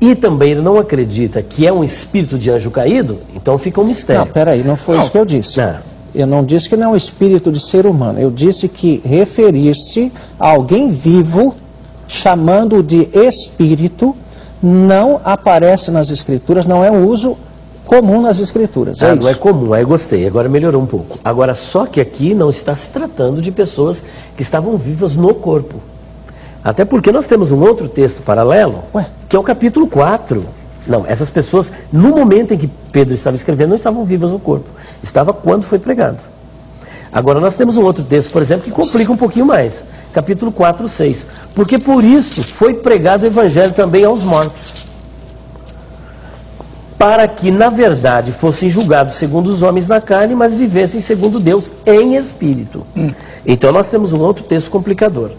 [0.00, 3.84] e também ele não acredita que é um espírito de anjo caído, então fica um
[3.84, 4.24] mistério.
[4.24, 5.02] Não, peraí, não foi não.
[5.02, 5.58] isso que eu disse.
[5.58, 5.78] Não.
[6.14, 8.20] Eu não disse que não é um espírito de ser humano.
[8.20, 11.54] Eu disse que referir-se a alguém vivo,
[12.06, 14.14] chamando de espírito,
[14.62, 17.36] não aparece nas escrituras, não é um uso
[17.84, 19.02] comum nas escrituras.
[19.02, 19.22] É ah, isso.
[19.22, 21.18] não é comum, aí gostei, agora melhorou um pouco.
[21.24, 24.02] Agora, só que aqui não está se tratando de pessoas
[24.36, 25.80] que estavam vivas no corpo.
[26.62, 29.06] Até porque nós temos um outro texto paralelo, Ué?
[29.28, 30.44] que é o capítulo 4.
[30.86, 34.68] Não, essas pessoas, no momento em que Pedro estava escrevendo, não estavam vivas no corpo.
[35.02, 36.18] Estava quando foi pregado.
[37.12, 39.84] Agora, nós temos um outro texto, por exemplo, que complica um pouquinho mais
[40.16, 41.26] capítulo 4, 6.
[41.54, 44.86] Porque por isso foi pregado o evangelho também aos mortos.
[46.96, 51.70] Para que, na verdade, fossem julgados segundo os homens na carne, mas vivessem segundo Deus
[51.84, 52.86] em espírito.
[52.96, 53.12] Hum.
[53.44, 55.32] Então nós temos um outro texto complicador.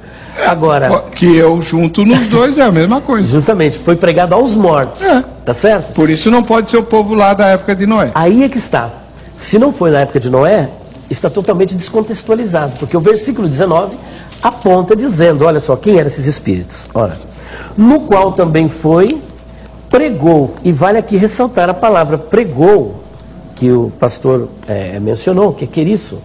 [0.46, 1.06] Agora.
[1.16, 3.32] Que eu junto nos dois é a mesma coisa.
[3.32, 5.02] Justamente, foi pregado aos mortos.
[5.02, 5.24] É.
[5.44, 5.92] Tá certo?
[5.94, 8.12] Por isso não pode ser o povo lá da época de Noé.
[8.14, 8.92] Aí é que está.
[9.36, 10.70] Se não foi na época de Noé,
[11.10, 12.74] está totalmente descontextualizado.
[12.78, 13.98] Porque o versículo 19
[14.42, 16.86] aponta dizendo, olha só, quem eram esses espíritos?
[16.94, 17.18] Ora,
[17.76, 19.22] no qual também foi,
[19.90, 23.04] pregou, e vale aqui ressaltar a palavra pregou,
[23.56, 26.20] que o pastor é, mencionou, que é queriço.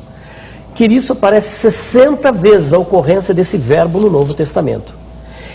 [0.75, 4.95] Queriço aparece 60 vezes a ocorrência desse verbo no Novo Testamento.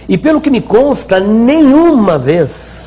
[0.09, 2.85] E pelo que me consta, nenhuma vez,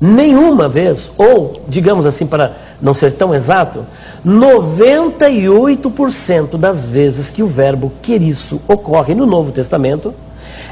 [0.00, 3.84] nenhuma vez, ou, digamos assim, para não ser tão exato,
[4.24, 10.14] 98% das vezes que o verbo queriço ocorre no Novo Testamento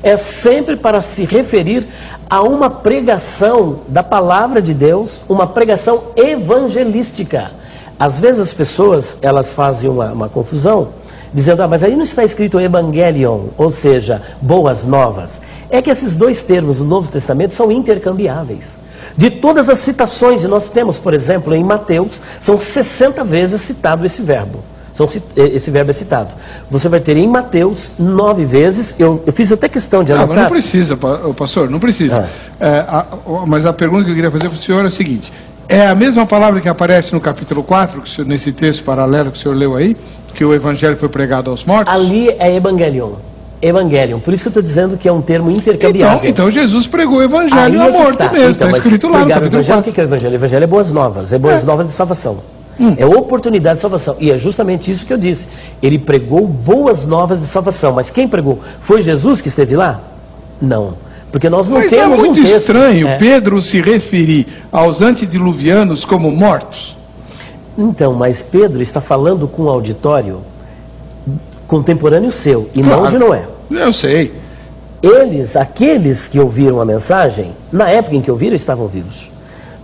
[0.03, 1.87] é sempre para se referir
[2.29, 7.53] a uma pregação da palavra de Deus, uma pregação evangelística.
[7.99, 10.89] Às vezes as pessoas elas fazem uma, uma confusão,
[11.33, 15.41] dizendo, ah, mas aí não está escrito evangelion, ou seja, boas novas.
[15.71, 18.84] É que esses dois termos do Novo Testamento são intercambiáveis.
[19.17, 24.05] De todas as citações, e nós temos, por exemplo, em Mateus, são 60 vezes citado
[24.05, 24.65] esse verbo.
[24.93, 26.31] São, esse verbo é citado.
[26.71, 28.95] Você vai ter em Mateus nove vezes.
[28.99, 30.31] Eu, eu fiz até questão de anotar.
[30.31, 30.97] Ah, mas não precisa,
[31.37, 32.29] pastor, não precisa.
[32.61, 32.65] Ah.
[32.65, 33.07] É, a,
[33.47, 35.33] mas a pergunta que eu queria fazer para o senhor é a seguinte:
[35.69, 39.41] é a mesma palavra que aparece no capítulo 4, senhor, nesse texto paralelo que o
[39.41, 39.97] senhor leu aí,
[40.33, 41.93] que o evangelho foi pregado aos mortos?
[41.93, 43.15] Ali é evangelion.
[43.65, 44.19] Evangelion.
[44.19, 46.19] Por isso que eu estou dizendo que é um termo intercambiável.
[46.19, 48.31] Então, então Jesus pregou o evangelho à é morte está.
[48.31, 48.51] mesmo.
[48.51, 50.33] Está então, escrito lá no capítulo evangelho, O que é o evangelho?
[50.33, 51.33] O evangelho é boas novas.
[51.33, 51.67] É boas é.
[51.67, 52.39] novas de salvação.
[52.79, 52.95] Hum.
[52.99, 54.17] É oportunidade de salvação.
[54.21, 55.49] E é justamente isso que eu disse.
[55.83, 57.93] Ele pregou boas novas de salvação.
[57.93, 58.61] Mas quem pregou?
[58.81, 60.01] Foi Jesus que esteve lá?
[60.61, 60.95] Não.
[61.33, 63.17] Porque nós não mas temos é muito um texto, estranho é.
[63.17, 66.97] Pedro se referir aos antediluvianos como mortos.
[67.77, 70.43] Então, mas Pedro está falando com um auditório
[71.67, 73.03] contemporâneo seu e claro.
[73.03, 73.54] não de Noé.
[73.71, 74.33] Eu sei.
[75.03, 79.31] Eles, aqueles que ouviram a mensagem, na época em que ouviram, estavam vivos.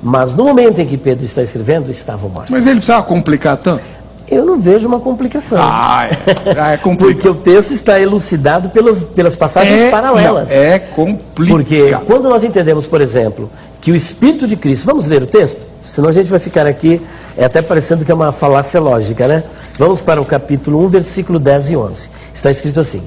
[0.02, 2.50] Mas no momento em que Pedro está escrevendo, estavam mortos.
[2.50, 3.82] Mas ele precisava complicar tanto?
[4.30, 5.58] Eu não vejo uma complicação.
[5.60, 10.48] Ah, é, ah, é Porque o texto está elucidado pelas, pelas passagens é, paralelas.
[10.48, 11.48] Não, é complicado.
[11.48, 13.50] Porque quando nós entendemos, por exemplo,
[13.80, 14.86] que o Espírito de Cristo.
[14.86, 15.60] Vamos ler o texto?
[15.82, 17.00] Senão a gente vai ficar aqui,
[17.36, 19.42] é até parecendo que é uma falácia lógica, né?
[19.78, 22.10] Vamos para o capítulo 1, versículo 10 e 11.
[22.34, 23.02] Está escrito assim: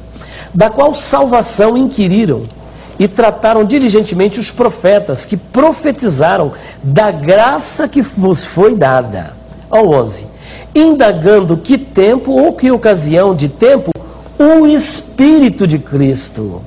[0.53, 2.43] Da qual salvação inquiriram
[2.99, 6.51] e trataram diligentemente os profetas que profetizaram
[6.81, 9.33] da graça que vos foi dada.
[9.69, 10.27] Ao 11.
[10.75, 13.91] Indagando que tempo ou que ocasião de tempo
[14.37, 16.61] o Espírito de Cristo.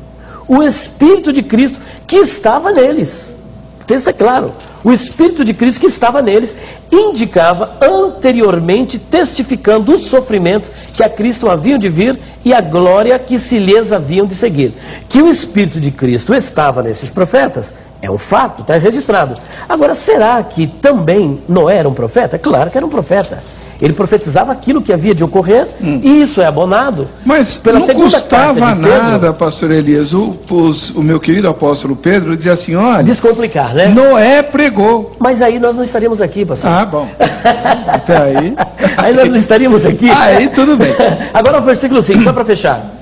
[0.48, 3.34] O Espírito de Cristo que estava neles.
[3.80, 4.52] O texto é claro.
[4.86, 6.54] O Espírito de Cristo que estava neles
[6.92, 13.36] indicava anteriormente, testificando os sofrimentos que a Cristo haviam de vir e a glória que
[13.36, 14.72] se lhes haviam de seguir.
[15.08, 19.34] Que o Espírito de Cristo estava nesses profetas é um fato, está registrado.
[19.68, 22.38] Agora, será que também Noé era um profeta?
[22.38, 23.42] Claro que era um profeta.
[23.80, 26.00] Ele profetizava aquilo que havia de ocorrer hum.
[26.02, 27.06] e isso é abonado.
[27.24, 30.14] Mas pela não custava nada, pastor Elias.
[30.14, 33.02] O, os, o meu querido apóstolo Pedro dizia assim, olha...
[33.02, 33.88] Descomplicar, né?
[33.88, 35.12] Noé pregou.
[35.18, 36.70] Mas aí nós não estaríamos aqui, pastor.
[36.70, 37.08] Ah, bom.
[37.86, 38.54] Até aí...
[38.96, 40.10] aí nós não estaríamos aqui.
[40.10, 40.94] Aí tudo bem.
[41.34, 42.94] Agora o versículo 5, só para fechar.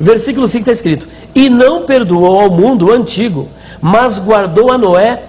[0.00, 3.48] Versículo 5 está escrito, E não perdoou ao mundo antigo,
[3.80, 5.22] mas guardou a Noé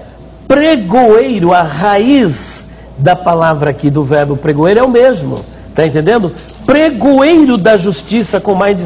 [0.47, 2.64] pregoeiro, a raiz
[2.97, 5.43] da palavra aqui do verbo pregoeiro é o mesmo.
[5.69, 6.31] Está entendendo?
[6.65, 8.77] Pregoeiro da justiça com mais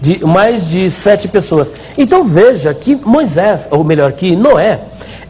[0.00, 1.72] de, de, mais de sete pessoas.
[1.96, 4.80] Então veja que Moisés, ou melhor, que Noé,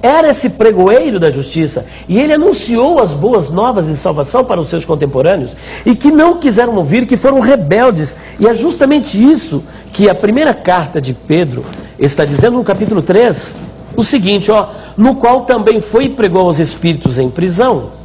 [0.00, 4.68] era esse pregoeiro da justiça e ele anunciou as boas novas de salvação para os
[4.68, 8.16] seus contemporâneos e que não quiseram ouvir, que foram rebeldes.
[8.38, 11.64] E é justamente isso que a primeira carta de Pedro
[11.98, 13.56] está dizendo no capítulo 3,
[13.96, 17.97] o seguinte, ó, no qual também foi e pregou aos espíritos em prisão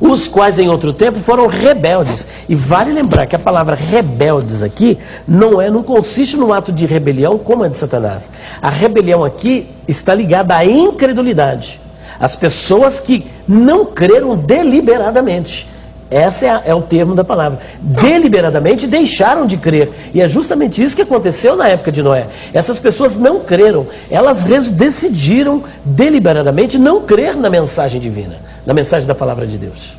[0.00, 2.26] os quais em outro tempo foram rebeldes.
[2.48, 6.86] E vale lembrar que a palavra rebeldes aqui não é, não consiste no ato de
[6.86, 8.30] rebelião como é de Satanás.
[8.62, 11.80] A rebelião aqui está ligada à incredulidade.
[12.18, 15.68] As pessoas que não creram deliberadamente.
[16.10, 17.58] Esse é, é, o termo da palavra.
[17.80, 20.10] Deliberadamente deixaram de crer.
[20.14, 22.26] E é justamente isso que aconteceu na época de Noé.
[22.52, 23.86] Essas pessoas não creram.
[24.10, 29.96] Elas decidiram deliberadamente não crer na mensagem divina na mensagem da palavra de Deus.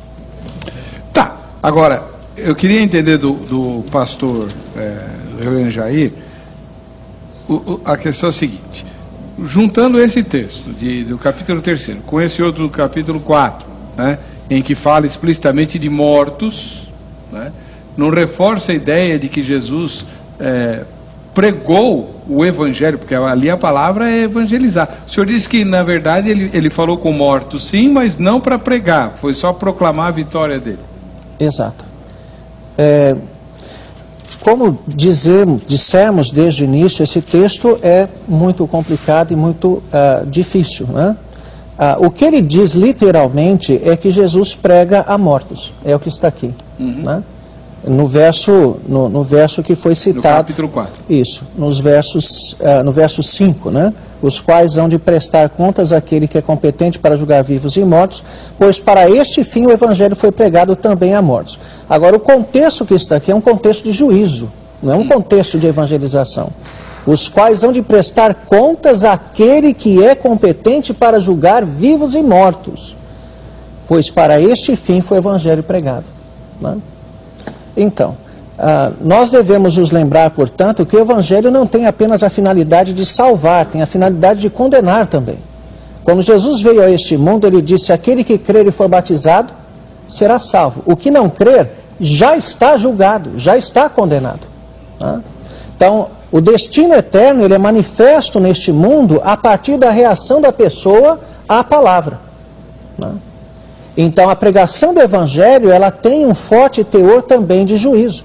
[1.12, 2.04] Tá, agora,
[2.36, 4.46] eu queria entender do, do pastor
[4.76, 6.12] é, Jair,
[7.48, 8.84] o, o, a questão é a seguinte,
[9.42, 14.18] juntando esse texto de, do capítulo 3 com esse outro do capítulo 4, né,
[14.50, 16.90] em que fala explicitamente de mortos,
[17.30, 17.52] né,
[17.96, 20.06] não reforça a ideia de que Jesus
[20.38, 20.84] é,
[21.34, 24.88] pregou o evangelho, porque ali a palavra é evangelizar.
[25.06, 28.58] O senhor disse que, na verdade, ele, ele falou com mortos, sim, mas não para
[28.58, 30.78] pregar, foi só proclamar a vitória dele.
[31.38, 31.84] Exato.
[32.76, 33.16] É,
[34.40, 40.86] como dizemos, dissemos desde o início, esse texto é muito complicado e muito uh, difícil.
[40.86, 41.16] Né?
[41.78, 46.08] Uh, o que ele diz literalmente é que Jesus prega a mortos, é o que
[46.08, 46.52] está aqui.
[46.78, 47.02] Uhum.
[47.04, 47.22] Né?
[47.86, 50.28] no verso, no, no, verso que foi citado.
[50.28, 50.92] No capítulo 4.
[51.08, 53.92] Isso, nos versos, uh, no verso 5, né?
[54.20, 58.22] Os quais hão de prestar contas àquele que é competente para julgar vivos e mortos,
[58.58, 61.58] pois para este fim o evangelho foi pregado também a mortos.
[61.88, 64.50] Agora, o contexto que está aqui é um contexto de juízo,
[64.82, 66.50] não é um contexto de evangelização.
[67.08, 72.94] Os quais hão de prestar contas àquele que é competente para julgar vivos e mortos,
[73.86, 76.04] pois para este fim foi o evangelho pregado.
[76.60, 76.76] Né?
[77.74, 78.14] Então,
[78.58, 83.06] ah, nós devemos nos lembrar, portanto, que o Evangelho não tem apenas a finalidade de
[83.06, 85.38] salvar, tem a finalidade de condenar também.
[86.04, 89.52] Quando Jesus veio a este mundo, ele disse: Aquele que crer e for batizado
[90.08, 90.82] será salvo.
[90.84, 94.46] O que não crer já está julgado, já está condenado.
[94.98, 95.20] Tá?
[95.76, 101.20] Então, o destino eterno ele é manifesto neste mundo a partir da reação da pessoa
[101.48, 102.20] à palavra.
[103.00, 103.12] Tá?
[103.96, 108.24] Então, a pregação do Evangelho ela tem um forte teor também de juízo.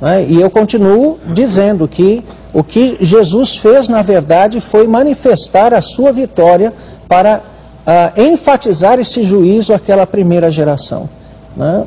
[0.00, 0.24] Né?
[0.28, 6.10] E eu continuo dizendo que o que Jesus fez, na verdade, foi manifestar a sua
[6.12, 6.72] vitória
[7.06, 7.42] para
[7.86, 11.08] uh, enfatizar esse juízo àquela primeira geração.
[11.54, 11.84] Né?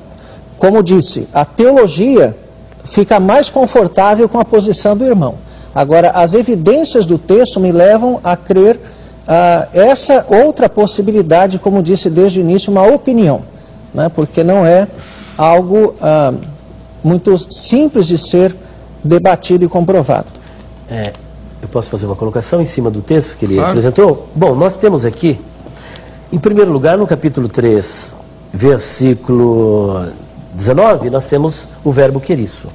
[0.60, 2.38] Como disse, a teologia
[2.84, 5.36] fica mais confortável com a posição do irmão.
[5.74, 8.80] Agora, as evidências do texto me levam a crer
[9.28, 13.44] ah, essa outra possibilidade, como disse desde o início, uma opinião,
[13.94, 14.88] né, porque não é
[15.38, 16.34] algo ah,
[17.04, 18.56] muito simples de ser
[19.04, 20.28] debatido e comprovado.
[20.90, 21.14] É,
[21.62, 23.70] eu posso fazer uma colocação em cima do texto que ele claro.
[23.70, 24.28] apresentou?
[24.34, 25.40] Bom, nós temos aqui,
[26.34, 28.14] em primeiro lugar, no capítulo 3,
[28.52, 30.08] versículo
[30.54, 32.68] 19, nós temos o verbo queriço.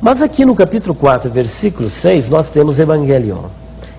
[0.00, 3.44] Mas aqui no capítulo 4, versículo 6, nós temos evangelion,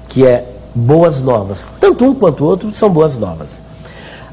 [0.07, 1.67] que é boas novas.
[1.79, 3.61] Tanto um quanto o outro são boas novas.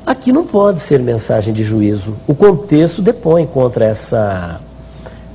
[0.04, 2.16] Aqui não pode ser mensagem de juízo.
[2.26, 4.60] O contexto depõe contra essa,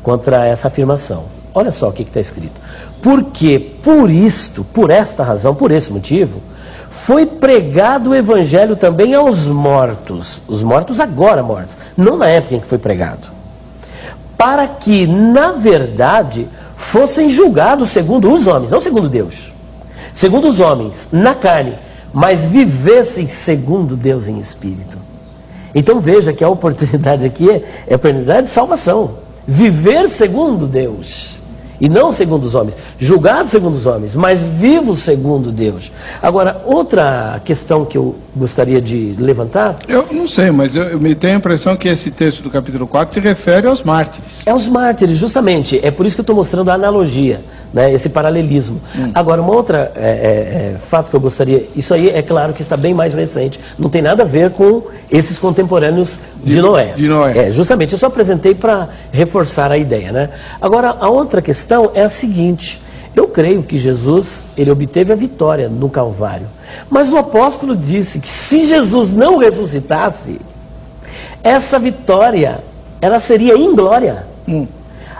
[0.03, 1.23] contra essa afirmação.
[1.53, 2.59] Olha só o que está escrito.
[3.01, 6.41] Porque por isto, por esta razão, por esse motivo,
[7.07, 10.41] foi pregado o evangelho também aos mortos.
[10.45, 13.29] Os mortos agora mortos, não na época em que foi pregado.
[14.37, 19.53] Para que, na verdade, fossem julgados segundo os homens, não segundo Deus.
[20.13, 21.75] Segundo os homens, na carne,
[22.11, 24.97] mas vivessem segundo Deus em espírito.
[25.73, 29.11] Então veja que a oportunidade aqui é, é a oportunidade de salvação.
[29.47, 31.36] Viver segundo Deus
[31.79, 35.91] e não segundo os homens, julgado segundo os homens, mas vivo segundo Deus.
[36.21, 39.75] Agora, outra questão que eu gostaria de levantar.
[39.87, 42.87] Eu não sei, mas eu, eu me tenho a impressão que esse texto do capítulo
[42.87, 44.43] 4 se refere aos mártires.
[44.45, 45.79] É aos mártires, justamente.
[45.83, 47.41] É por isso que eu estou mostrando a analogia,
[47.73, 48.79] né, esse paralelismo.
[48.95, 49.11] Hum.
[49.13, 51.67] Agora, uma outra é, é, é, fato que eu gostaria.
[51.75, 53.59] Isso aí é claro que está bem mais recente.
[53.77, 56.93] Não tem nada a ver com esses contemporâneos de, de Noé.
[56.95, 57.47] De Noé.
[57.47, 57.93] É, justamente.
[57.93, 60.11] Eu só apresentei para reforçar a ideia.
[60.11, 60.29] Né?
[60.61, 62.81] Agora, a outra questão é a seguinte.
[63.15, 66.47] Eu creio que Jesus ele obteve a vitória no Calvário.
[66.89, 70.39] Mas o apóstolo disse que se Jesus não ressuscitasse,
[71.43, 72.59] essa vitória
[73.01, 74.25] ela seria inglória.
[74.47, 74.67] Hum.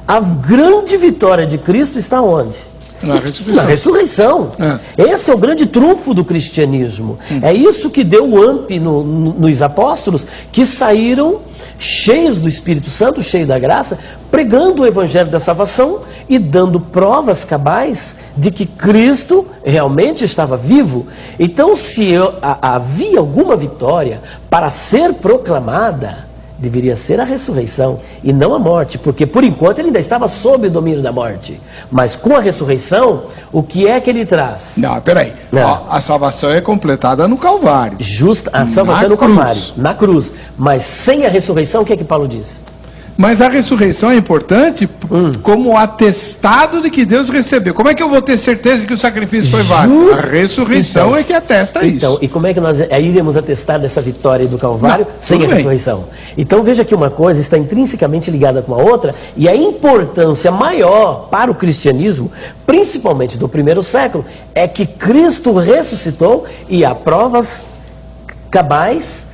[0.07, 2.57] A grande vitória de Cristo está onde?
[3.03, 3.55] Na ressurreição.
[3.55, 4.51] Na ressurreição.
[4.97, 5.11] É.
[5.11, 7.19] Esse é o grande trunfo do cristianismo.
[7.31, 7.39] Hum.
[7.43, 11.41] É isso que deu o amp no, no, nos apóstolos, que saíram
[11.77, 13.99] cheios do Espírito Santo, cheios da graça,
[14.31, 21.07] pregando o evangelho da salvação e dando provas cabais de que Cristo realmente estava vivo.
[21.39, 28.33] Então, se eu, a, havia alguma vitória para ser proclamada, deveria ser a ressurreição e
[28.33, 31.61] não a morte, porque por enquanto ele ainda estava sob o domínio da morte.
[31.91, 34.73] Mas com a ressurreição, o que é que ele traz?
[34.77, 35.33] Não, peraí.
[35.51, 35.85] Não.
[35.89, 37.97] A, a salvação é completada no Calvário.
[37.99, 39.35] Justa, a salvação na é no cruz.
[39.35, 40.33] Calvário, na cruz.
[40.57, 42.59] Mas sem a ressurreição, o que é que Paulo diz?
[43.17, 45.31] Mas a ressurreição é importante hum.
[45.41, 47.73] como atestado de que Deus recebeu.
[47.73, 50.11] Como é que eu vou ter certeza de que o sacrifício foi válido?
[50.11, 52.05] A ressurreição então, é que atesta então, isso.
[52.05, 55.47] Então, e como é que nós iremos atestar dessa vitória do Calvário Não, sem a
[55.47, 56.05] ressurreição?
[56.37, 61.27] Então veja que uma coisa está intrinsecamente ligada com a outra e a importância maior
[61.31, 62.31] para o cristianismo,
[62.67, 67.63] principalmente do primeiro século, é que Cristo ressuscitou e há provas
[68.51, 69.25] cabais,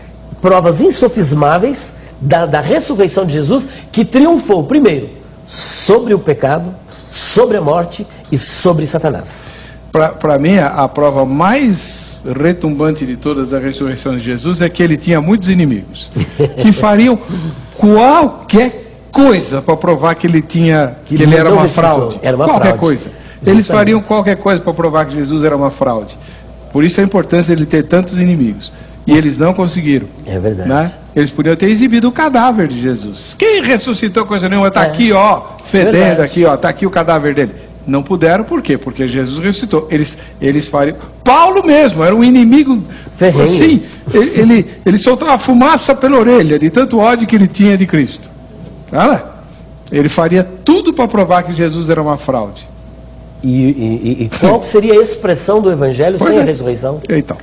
[0.41, 1.91] provas insofismáveis
[2.23, 5.09] da, da ressurreição de Jesus que triunfou, primeiro,
[5.45, 6.73] sobre o pecado,
[7.09, 9.41] sobre a morte e sobre Satanás.
[9.91, 14.81] Para mim, a, a prova mais retumbante de todas da ressurreição de Jesus é que
[14.81, 16.09] ele tinha muitos inimigos
[16.61, 17.19] que fariam
[17.77, 22.19] qualquer coisa para provar que ele tinha que, que ele era uma fraude.
[22.23, 22.79] Era uma qualquer fraude.
[22.79, 23.11] coisa.
[23.45, 26.17] Eles fariam qualquer coisa para provar que Jesus era uma fraude.
[26.71, 28.71] Por isso a importância de ele ter tantos inimigos.
[29.05, 30.07] E eles não conseguiram.
[30.25, 30.69] É verdade.
[30.69, 30.91] Né?
[31.15, 33.35] Eles podiam ter exibido o cadáver de Jesus.
[33.37, 34.69] Quem ressuscitou coisa nenhuma?
[34.69, 34.87] Está é.
[34.87, 36.21] aqui, ó, fedendo verdade.
[36.21, 37.53] aqui, ó, está aqui o cadáver dele.
[37.85, 38.77] Não puderam, por quê?
[38.77, 39.87] Porque Jesus ressuscitou.
[39.91, 40.95] Eles, eles fariam.
[41.23, 42.81] Paulo mesmo era um inimigo.
[43.17, 43.43] Ferrenho.
[43.43, 43.83] Assim,
[44.13, 48.29] ele, ele, ele soltava fumaça pela orelha de tanto ódio que ele tinha de Cristo.
[48.89, 49.33] Tá?
[49.91, 52.67] Ele faria tudo para provar que Jesus era uma fraude.
[53.43, 56.41] E, e, e qual seria a expressão do Evangelho pois sem é.
[56.41, 57.01] a ressurreição?
[57.09, 57.35] Então.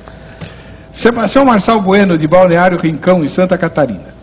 [0.93, 4.13] Sebastião Marçal Bueno, de Balneário Rincão, em Santa Catarina.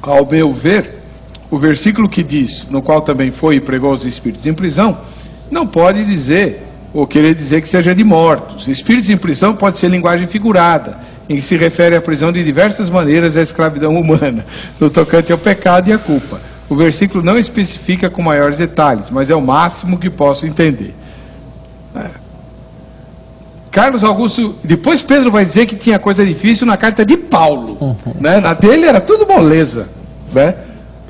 [0.00, 1.02] Ao meu ver,
[1.50, 4.98] o versículo que diz, no qual também foi e pregou os espíritos em prisão,
[5.50, 8.68] não pode dizer ou querer dizer que seja de mortos.
[8.68, 12.88] Espíritos em prisão pode ser linguagem figurada, em que se refere à prisão de diversas
[12.90, 14.44] maneiras à escravidão humana,
[14.78, 16.40] no tocante ao pecado e à culpa.
[16.68, 20.94] O versículo não especifica com maiores detalhes, mas é o máximo que posso entender.
[21.96, 22.27] É.
[23.70, 27.76] Carlos Augusto, depois Pedro vai dizer que tinha coisa difícil na carta de Paulo.
[27.80, 28.14] Uhum.
[28.20, 28.40] Né?
[28.40, 29.88] Na dele era tudo moleza.
[30.32, 30.54] Né?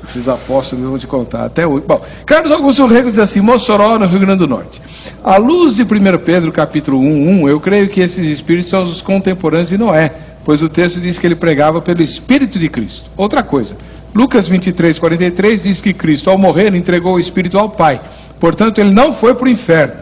[0.03, 1.83] Esses apóstolos vou te contar até hoje.
[1.87, 4.81] Bom, Carlos Augusto Rego diz assim: Mossoró, no Rio Grande do Norte.
[5.23, 5.85] À luz de 1
[6.23, 10.11] Pedro, capítulo 1, 1, eu creio que esses espíritos são os contemporâneos de Noé,
[10.45, 13.09] pois o texto diz que ele pregava pelo Espírito de Cristo.
[13.17, 13.75] Outra coisa,
[14.15, 18.01] Lucas 23, 43 diz que Cristo, ao morrer, entregou o Espírito ao Pai.
[18.39, 19.95] Portanto, ele não foi para o inferno.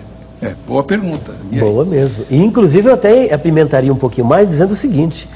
[0.42, 1.34] É, boa pergunta.
[1.52, 2.26] boa mesmo.
[2.30, 5.30] E, inclusive, eu até apimentaria um pouquinho mais, dizendo o seguinte: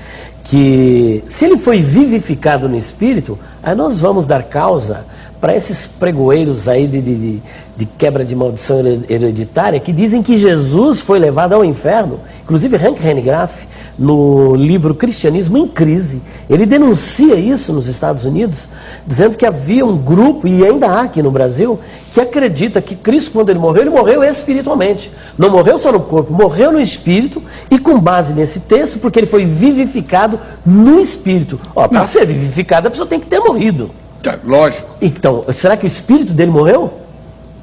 [0.46, 5.06] que se ele foi vivificado no espírito, aí nós vamos dar causa
[5.40, 7.42] para esses pregoeiros aí de, de,
[7.78, 12.20] de, quebra de maldição hereditária que dizem que Jesus foi levado ao inferno.
[12.44, 16.22] Inclusive, Hank Hennegraff, no livro Cristianismo em Crise.
[16.50, 18.68] Ele denuncia isso nos Estados Unidos,
[19.06, 21.80] dizendo que havia um grupo, e ainda há aqui no Brasil,
[22.16, 25.12] que acredita que Cristo, quando ele morreu, ele morreu espiritualmente.
[25.38, 29.28] Não morreu só no corpo, morreu no espírito, e com base nesse texto, porque ele
[29.28, 31.60] foi vivificado no espírito.
[31.74, 33.92] Para ser vivificado, a pessoa tem que ter morrido.
[34.24, 34.88] É, lógico.
[35.02, 36.94] Então, será que o espírito dele morreu?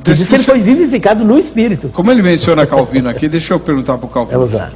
[0.05, 1.88] Diz, diz que ele foi vivificado no espírito.
[1.88, 4.38] Como ele menciona Calvino aqui, deixa eu perguntar para o Calvino.
[4.38, 4.70] Vamos lá.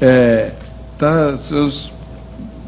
[0.00, 0.52] É,
[0.96, 1.92] tá, seus,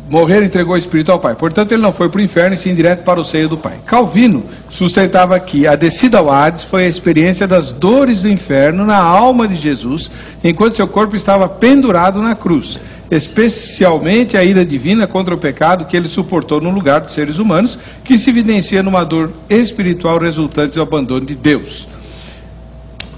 [0.09, 1.35] morrer entregou o espírito ao Pai.
[1.35, 3.79] Portanto, ele não foi para o inferno e sim direto para o seio do Pai.
[3.85, 8.99] Calvino sustentava que a descida ao Hades foi a experiência das dores do inferno na
[8.99, 10.11] alma de Jesus,
[10.43, 12.79] enquanto seu corpo estava pendurado na cruz.
[13.11, 17.79] Especialmente a ira divina contra o pecado que ele suportou no lugar dos seres humanos,
[18.03, 21.87] que se evidencia numa dor espiritual resultante do abandono de Deus.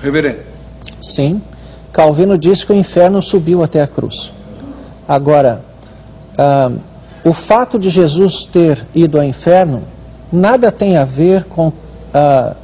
[0.02, 0.40] Reverendo.
[1.00, 1.40] Sim.
[1.90, 4.32] Calvino diz que o inferno subiu até a cruz.
[5.08, 5.64] Agora,
[6.38, 6.70] ah,
[7.24, 9.82] o fato de Jesus ter ido ao inferno
[10.32, 11.72] nada tem a ver com.
[12.14, 12.54] Ah,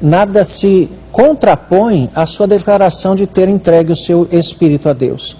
[0.00, 5.36] nada se contrapõe à sua declaração de ter entregue o seu espírito a Deus.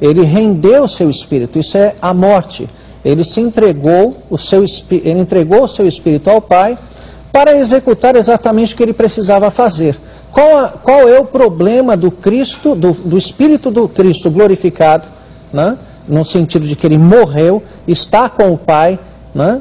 [0.00, 2.68] Ele rendeu o seu espírito, isso é a morte.
[3.04, 6.78] Ele se entregou, o seu, ele entregou o seu espírito ao Pai
[7.32, 9.98] para executar exatamente o que ele precisava fazer.
[10.30, 15.08] Qual, a, qual é o problema do Cristo, do, do Espírito do Cristo glorificado,
[15.52, 15.76] né?
[16.06, 18.98] No sentido de que ele morreu, está com o Pai,
[19.34, 19.60] né?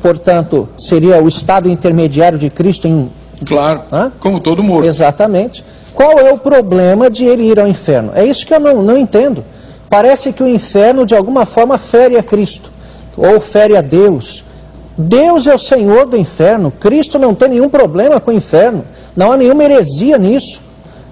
[0.00, 3.10] portanto, seria o estado intermediário de Cristo em.
[3.44, 4.12] Claro, né?
[4.20, 4.86] como todo morto.
[4.86, 5.64] Exatamente.
[5.92, 8.12] Qual é o problema de ele ir ao inferno?
[8.14, 9.44] É isso que eu não, não entendo.
[9.88, 12.72] Parece que o inferno, de alguma forma, fere a Cristo,
[13.16, 14.44] ou fere a Deus.
[14.96, 18.84] Deus é o Senhor do inferno, Cristo não tem nenhum problema com o inferno,
[19.16, 20.62] não há nenhuma heresia nisso.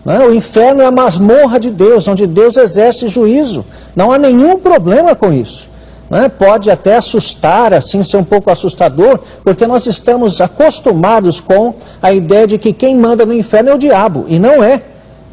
[0.05, 0.19] Né?
[0.21, 5.15] O inferno é a masmorra de Deus, onde Deus exerce juízo, não há nenhum problema
[5.15, 5.71] com isso.
[6.11, 6.29] Né?
[6.29, 12.47] Pode até assustar, assim, ser um pouco assustador, porque nós estamos acostumados com a ideia
[12.47, 14.83] de que quem manda no inferno é o diabo, e não é,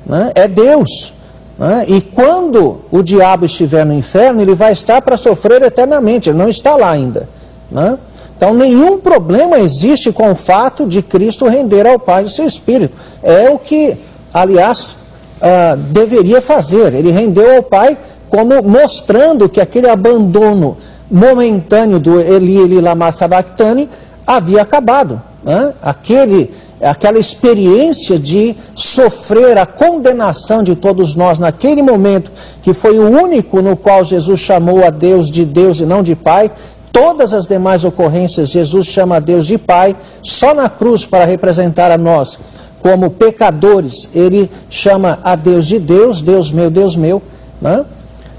[0.06, 0.32] né?
[0.36, 1.14] é Deus.
[1.90, 6.48] E quando o diabo estiver no inferno, ele vai estar para sofrer eternamente, ele não
[6.48, 7.28] está lá ainda.
[8.38, 12.96] Então, nenhum problema existe com o fato de Cristo render ao Pai o seu Espírito.
[13.22, 13.98] É o que,
[14.34, 14.98] aliás,
[15.40, 16.94] uh, deveria fazer.
[16.94, 17.98] Ele rendeu ao Pai
[18.30, 20.78] como mostrando que aquele abandono
[21.10, 23.90] momentâneo do Eli, Eli Lama Sabachthani
[24.26, 25.22] havia acabado.
[25.44, 25.74] Né?
[25.82, 26.52] Aquele,
[26.82, 33.62] aquela experiência de sofrer a condenação de todos nós naquele momento, que foi o único
[33.62, 36.52] no qual Jesus chamou a Deus de Deus e não de Pai,
[36.92, 41.92] Todas as demais ocorrências, Jesus chama a Deus de Pai, só na cruz para representar
[41.92, 42.40] a nós
[42.82, 47.22] como pecadores, ele chama a Deus de Deus, Deus meu, Deus meu.
[47.62, 47.86] Né?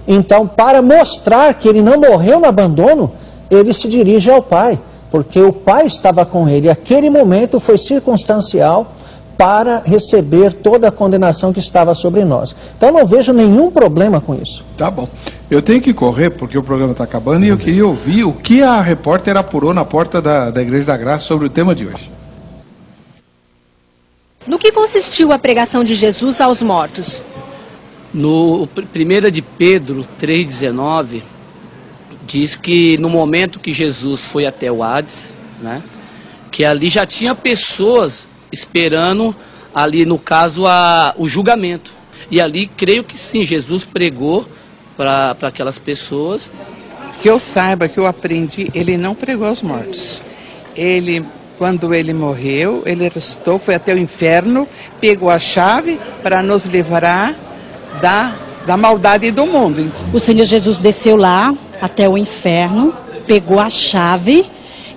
[0.07, 3.13] Então, para mostrar que ele não morreu no abandono,
[3.51, 4.79] ele se dirige ao Pai,
[5.11, 6.71] porque o Pai estava com ele.
[6.71, 8.93] Aquele momento foi circunstancial
[9.37, 12.55] para receber toda a condenação que estava sobre nós.
[12.77, 14.65] Então, não vejo nenhum problema com isso.
[14.77, 15.09] Tá bom.
[15.51, 18.63] Eu tenho que correr porque o programa está acabando e eu queria ouvir o que
[18.63, 22.20] a repórter apurou na porta da, da Igreja da Graça sobre o tema de hoje.
[24.47, 27.23] No que consistiu a pregação de Jesus aos mortos?
[28.13, 31.23] No 1 de Pedro 3,19,
[32.27, 35.83] diz que no momento que Jesus foi até o Hades, né,
[36.51, 39.35] que ali já tinha pessoas esperando,
[39.75, 41.93] ali no caso, a, o julgamento.
[42.31, 44.49] E ali creio que sim, Jesus pregou
[44.97, 46.51] para aquelas pessoas.
[47.23, 50.23] Que eu saiba, que eu aprendi, ele não pregou aos mortos.
[50.75, 51.25] Ele,
[51.61, 54.67] quando ele morreu, ele ressuscitou, foi até o inferno,
[54.99, 57.37] pegou a chave para nos livrar
[58.01, 58.35] da,
[58.67, 59.93] da maldade do mundo.
[60.11, 62.95] O Senhor Jesus desceu lá até o inferno,
[63.27, 64.47] pegou a chave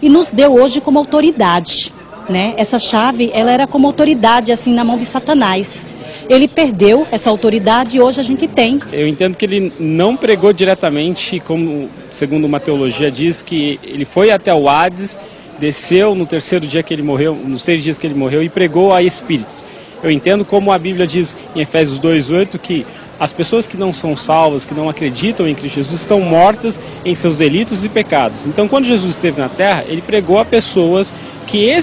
[0.01, 1.91] e nos deu hoje como autoridade.
[2.29, 2.53] Né?
[2.55, 5.85] Essa chave, ela era como autoridade assim na mão de Satanás
[6.29, 8.79] ele perdeu essa autoridade e hoje a gente tem.
[8.93, 14.31] Eu entendo que ele não pregou diretamente, como segundo uma teologia diz, que ele foi
[14.31, 15.19] até o Hades,
[15.63, 18.93] desceu no terceiro dia que ele morreu, nos seis dias que ele morreu e pregou
[18.93, 19.65] a espíritos.
[20.03, 22.85] Eu entendo como a Bíblia diz em Efésios 2:8 que
[23.17, 27.15] as pessoas que não são salvas, que não acreditam em Cristo Jesus, estão mortas em
[27.15, 28.45] seus delitos e pecados.
[28.45, 31.13] Então, quando Jesus esteve na terra, ele pregou a pessoas
[31.47, 31.73] que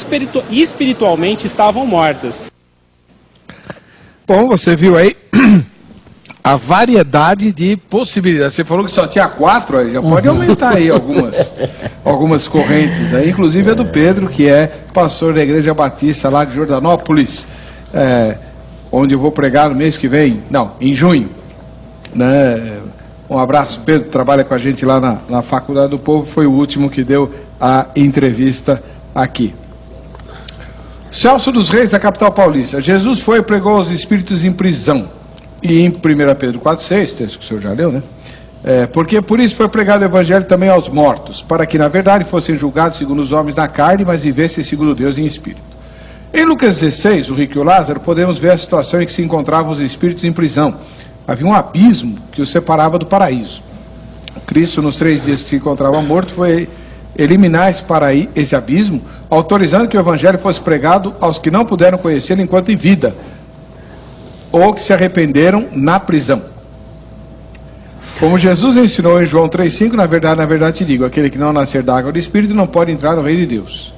[0.50, 2.44] espiritualmente estavam mortas.
[4.26, 5.16] Bom, você viu aí
[6.42, 8.54] a variedade de possibilidades.
[8.54, 11.52] Você falou que só tinha quatro, aí já pode aumentar aí algumas,
[12.04, 13.12] algumas correntes.
[13.14, 17.46] Aí, inclusive a do Pedro, que é pastor da Igreja Batista lá de Jordanópolis,
[17.92, 18.36] é,
[18.90, 21.28] onde eu vou pregar no mês que vem, não, em junho.
[22.14, 22.78] Né?
[23.28, 26.52] Um abraço, Pedro, trabalha com a gente lá na, na Faculdade do Povo, foi o
[26.52, 28.80] último que deu a entrevista
[29.14, 29.54] aqui.
[31.12, 32.80] Celso dos Reis, da capital paulista.
[32.80, 35.19] Jesus foi e pregou aos espíritos em prisão.
[35.62, 35.92] E em 1
[36.38, 38.02] Pedro 4,6, texto que o senhor já leu, né?
[38.62, 42.24] É, porque por isso foi pregado o evangelho também aos mortos, para que na verdade
[42.24, 45.62] fossem julgados segundo os homens na carne, mas vivessem segundo Deus em espírito.
[46.32, 49.22] Em Lucas 16, o rico e o Lázaro, podemos ver a situação em que se
[49.22, 50.76] encontravam os espíritos em prisão.
[51.26, 53.62] Havia um abismo que os separava do paraíso.
[54.46, 56.68] Cristo, nos três dias que se encontrava morto, foi
[57.16, 61.98] eliminar esse, paraí, esse abismo, autorizando que o evangelho fosse pregado aos que não puderam
[61.98, 63.14] conhecê-lo enquanto em vida,
[64.52, 66.42] ou que se arrependeram na prisão.
[68.18, 71.52] Como Jesus ensinou em João 3,5, na verdade, na verdade te digo, aquele que não
[71.52, 73.94] nascer da água do Espírito não pode entrar no reino de Deus.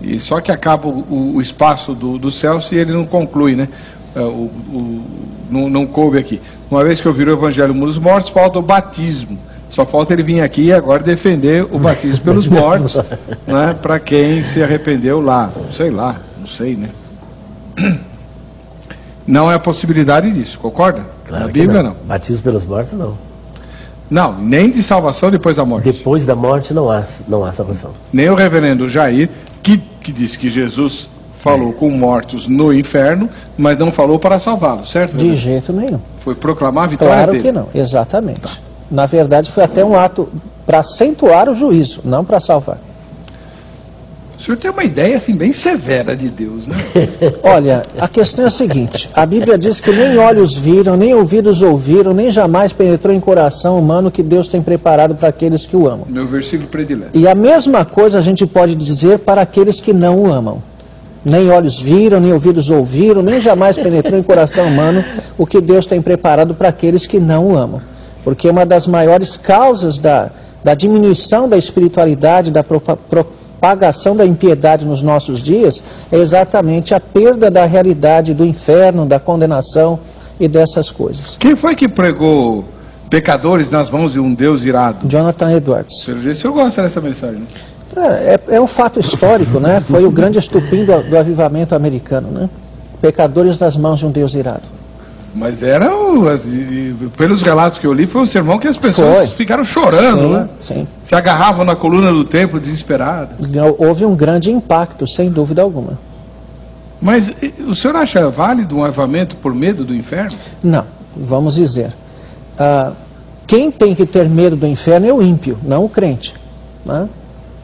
[0.00, 3.68] E só que acaba o, o espaço do, do céu se ele não conclui, né?
[4.14, 5.02] É, o, o,
[5.50, 6.40] não, não coube aqui.
[6.70, 9.38] Uma vez que eu viro o Evangelho dos Mortos, falta o batismo.
[9.68, 12.96] Só falta ele vir aqui e agora defender o batismo pelos mortos,
[13.46, 13.76] né?
[13.80, 15.50] Para quem se arrependeu lá.
[15.70, 16.88] Sei lá, não sei, né?
[19.28, 21.02] Não é a possibilidade disso, concorda?
[21.26, 21.94] Claro Na Bíblia não.
[22.06, 23.18] Batismo pelos mortos, não.
[24.10, 25.84] Não, nem de salvação depois da morte.
[25.84, 27.90] Depois da morte não há, não há salvação.
[28.10, 29.28] Nem o reverendo Jair,
[29.62, 31.10] que, que disse que Jesus
[31.40, 35.14] falou com mortos no inferno, mas não falou para salvá-los, certo?
[35.14, 36.00] De jeito nenhum.
[36.20, 37.44] Foi proclamar a vitória Claro dele.
[37.44, 38.62] que não, exatamente.
[38.90, 40.26] Na verdade, foi até um ato
[40.64, 42.78] para acentuar o juízo, não para salvar.
[44.38, 46.76] O senhor tem uma ideia assim bem severa de Deus, né?
[47.42, 51.60] Olha, a questão é a seguinte: a Bíblia diz que nem olhos viram, nem ouvidos
[51.60, 55.88] ouviram, nem jamais penetrou em coração humano que Deus tem preparado para aqueles que o
[55.88, 56.06] amam.
[56.08, 57.18] Meu versículo predileto.
[57.18, 60.62] E a mesma coisa a gente pode dizer para aqueles que não o amam.
[61.24, 65.04] Nem olhos viram, nem ouvidos ouviram, nem jamais penetrou em coração humano
[65.36, 67.82] o que Deus tem preparado para aqueles que não o amam.
[68.22, 70.30] Porque uma das maiores causas da,
[70.62, 72.96] da diminuição da espiritualidade, da propa-
[73.58, 79.18] propagação da impiedade nos nossos dias, é exatamente a perda da realidade do inferno, da
[79.18, 79.98] condenação
[80.38, 81.36] e dessas coisas.
[81.38, 82.64] Quem foi que pregou
[83.10, 85.06] pecadores nas mãos de um Deus irado?
[85.08, 86.04] Jonathan Edwards.
[86.04, 87.42] Pelo jeito, o senhor gosta dessa mensagem.
[87.96, 89.80] É, é, é um fato histórico, né?
[89.80, 92.48] Foi o grande estupim do, do avivamento americano, né?
[93.00, 94.77] Pecadores nas mãos de um Deus irado.
[95.34, 96.24] Mas era, o-
[97.16, 99.26] pelos relatos que eu li, foi um sermão que as pessoas Foi.
[99.28, 100.48] ficaram chorando, sim, né?
[100.60, 100.88] sim.
[101.04, 103.36] Se agarravam na coluna do templo desesperadas.
[103.78, 105.98] Houve um grande impacto, sem dúvida alguma.
[107.00, 107.32] Mas
[107.66, 110.36] o senhor acha válido um avivamento por medo do inferno?
[110.62, 110.84] Não,
[111.16, 111.92] vamos dizer.
[112.58, 112.92] ah,
[113.46, 116.34] quem tem que ter medo do inferno é o ímpio, não o crente.
[116.84, 117.08] né?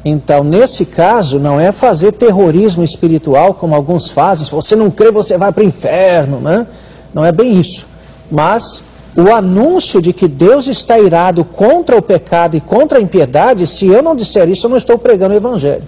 [0.04, 4.44] Então, nesse caso, não é fazer terrorismo espiritual, como alguns fazem.
[4.46, 6.38] Se você não crê, você vai para o inferno.
[6.40, 6.66] Né?
[7.14, 7.86] Não é bem isso.
[8.30, 8.82] Mas
[9.16, 13.86] o anúncio de que Deus está irado contra o pecado e contra a impiedade, se
[13.86, 15.84] eu não disser isso, eu não estou pregando o evangelho.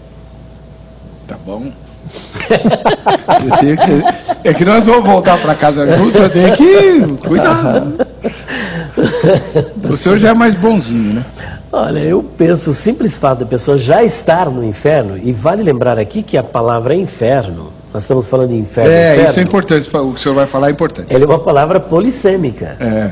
[1.26, 1.64] Tá bom.
[3.58, 7.82] Que- é que nós vamos voltar para casa juntos, eu tenho que cuidar.
[9.90, 11.24] O senhor já é mais bonzinho, né?
[11.72, 15.98] Olha, eu penso o simples fato da pessoa já estar no inferno, e vale lembrar
[15.98, 19.88] aqui que a palavra inferno, nós estamos falando de inferno, É, inferno, isso é importante.
[19.88, 21.06] O que o senhor vai falar é importante.
[21.14, 22.76] ela é uma palavra polissêmica.
[22.78, 23.10] É.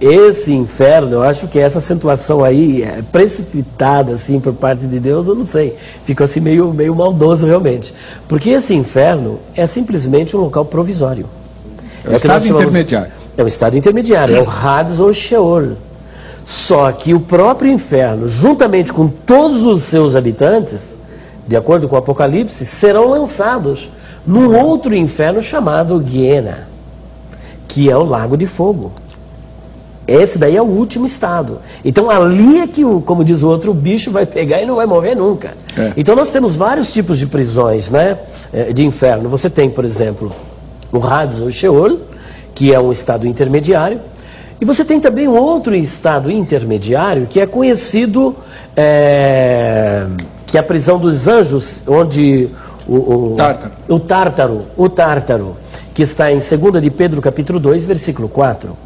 [0.00, 5.28] Esse inferno, eu acho que essa acentuação aí, é precipitada assim por parte de Deus,
[5.28, 5.76] eu não sei.
[6.04, 7.94] Ficou assim meio, meio maldoso realmente.
[8.26, 11.26] Porque esse inferno é simplesmente um local provisório.
[11.98, 13.12] É que nós estado chamamos- intermediário.
[13.36, 15.76] É o estado intermediário, é o Hades ou Sheol.
[16.44, 20.96] Só que o próprio inferno, juntamente com todos os seus habitantes,
[21.46, 23.90] de acordo com o Apocalipse, serão lançados
[24.30, 26.68] num outro inferno chamado Guiena,
[27.66, 28.92] que é o Lago de Fogo.
[30.06, 31.58] Esse daí é o último estado.
[31.84, 34.76] Então ali é que, o, como diz o outro, o bicho vai pegar e não
[34.76, 35.54] vai morrer nunca.
[35.76, 35.92] É.
[35.96, 38.18] Então nós temos vários tipos de prisões, né?
[38.52, 39.28] eh, De inferno.
[39.28, 40.32] Você tem, por exemplo,
[40.92, 41.98] o Hades ou Sheol,
[42.54, 44.00] que é um estado intermediário.
[44.60, 48.36] E você tem também um outro estado intermediário que é conhecido,
[48.76, 50.06] eh,
[50.46, 52.48] que é a prisão dos anjos, onde
[52.90, 53.72] o, o, Tártaro.
[53.88, 55.56] o tártaro, o tártaro,
[55.94, 58.76] que está em 2 de Pedro capítulo 2, versículo 4.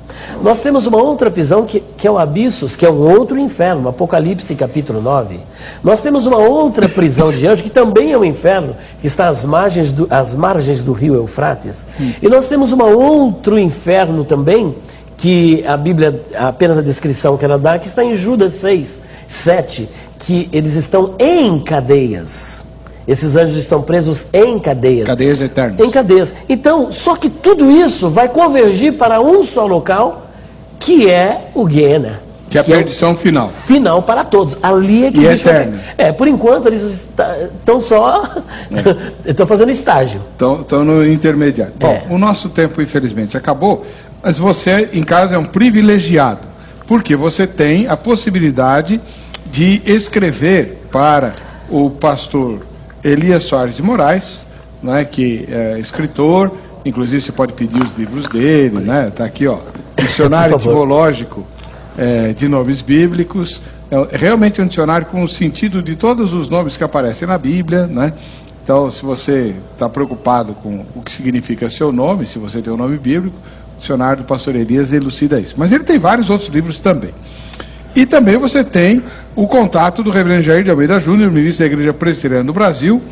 [0.43, 3.89] Nós temos uma outra prisão que, que é o Abissos, que é um outro inferno,
[3.89, 5.41] Apocalipse capítulo 9.
[5.83, 9.43] Nós temos uma outra prisão de anjos, que também é um inferno, que está às
[9.43, 11.87] margens do, às margens do rio Eufrates.
[12.21, 14.75] E nós temos um outro inferno também,
[15.17, 19.89] que a Bíblia, apenas a descrição que ela dá, que está em Judas 6, 7,
[20.19, 22.64] que eles estão em cadeias.
[23.07, 25.07] Esses anjos estão presos em cadeias.
[25.07, 25.79] Cadeias eternas.
[25.79, 26.35] Em cadeias.
[26.49, 30.27] Então, só que tudo isso vai convergir para um só local,
[30.81, 32.21] que é o Guiena.
[32.49, 33.49] Que é a perdição final.
[33.51, 34.57] Final para todos.
[34.63, 35.83] Ali é que E o bicho vai- eterna.
[35.99, 37.09] É, por enquanto eles
[37.53, 38.23] estão só.
[39.27, 40.21] Estão fazendo estágio.
[40.33, 41.75] Estão no intermediário.
[41.79, 42.05] Bom, É.
[42.09, 43.85] o nosso tempo, infelizmente, acabou,
[44.23, 46.47] mas você, em casa, é um privilegiado,
[46.87, 49.01] porque você tem a possibilidade
[49.51, 51.33] de escrever para
[51.69, 52.61] o pastor
[53.05, 54.47] Elias Soares de Moraes,
[54.83, 56.51] né, que é escritor,
[56.85, 59.09] inclusive você pode pedir os livros dele, né?
[59.09, 59.59] Está aqui, ó,
[59.97, 60.57] Dicionário.
[60.57, 61.47] Etimológico
[61.97, 63.61] é, de Nomes Bíblicos.
[63.91, 67.87] É realmente um dicionário com o sentido de todos os nomes que aparecem na Bíblia,
[67.87, 68.13] né?
[68.63, 72.77] Então, se você está preocupado com o que significa seu nome, se você tem um
[72.77, 73.37] nome bíblico,
[73.77, 75.55] o dicionário do pastor Elias elucida isso.
[75.59, 77.11] Mas ele tem vários outros livros também.
[77.95, 79.03] E também você tem
[79.37, 83.03] o contato do reverendo Jair de Almeida Júnior, ministro da Igreja Presbiteriana do Brasil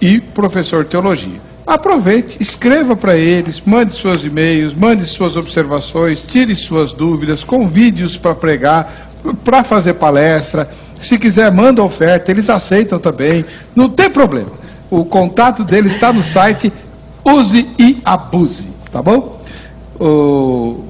[0.00, 1.40] e professor de teologia.
[1.66, 8.34] Aproveite, escreva para eles, mande seus e-mails, mande suas observações, tire suas dúvidas, convide-os para
[8.34, 9.08] pregar,
[9.42, 10.68] para fazer palestra.
[11.00, 13.44] Se quiser, manda oferta, eles aceitam também,
[13.74, 14.50] não tem problema.
[14.90, 16.72] O contato dele está no site
[17.24, 19.40] Use e Abuse, tá bom?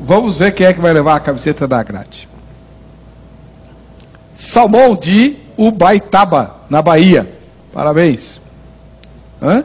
[0.02, 2.28] Vamos ver quem é que vai levar a camiseta da grade.
[4.34, 7.32] Salmão de Ubaitaba, na Bahia.
[7.72, 8.40] Parabéns.
[9.40, 9.64] Hã?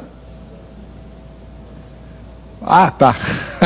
[2.62, 3.16] Ah, tá.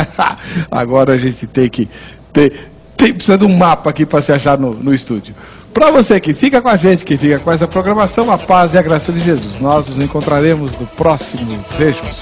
[0.72, 1.90] Agora a gente tem que.
[2.32, 5.36] Ter, tem, precisa de um mapa aqui para se achar no, no estúdio.
[5.74, 8.78] Para você que fica com a gente, que fica com essa programação, a paz e
[8.78, 9.60] a graça de Jesus.
[9.60, 12.22] Nós nos encontraremos no próximo Vejos.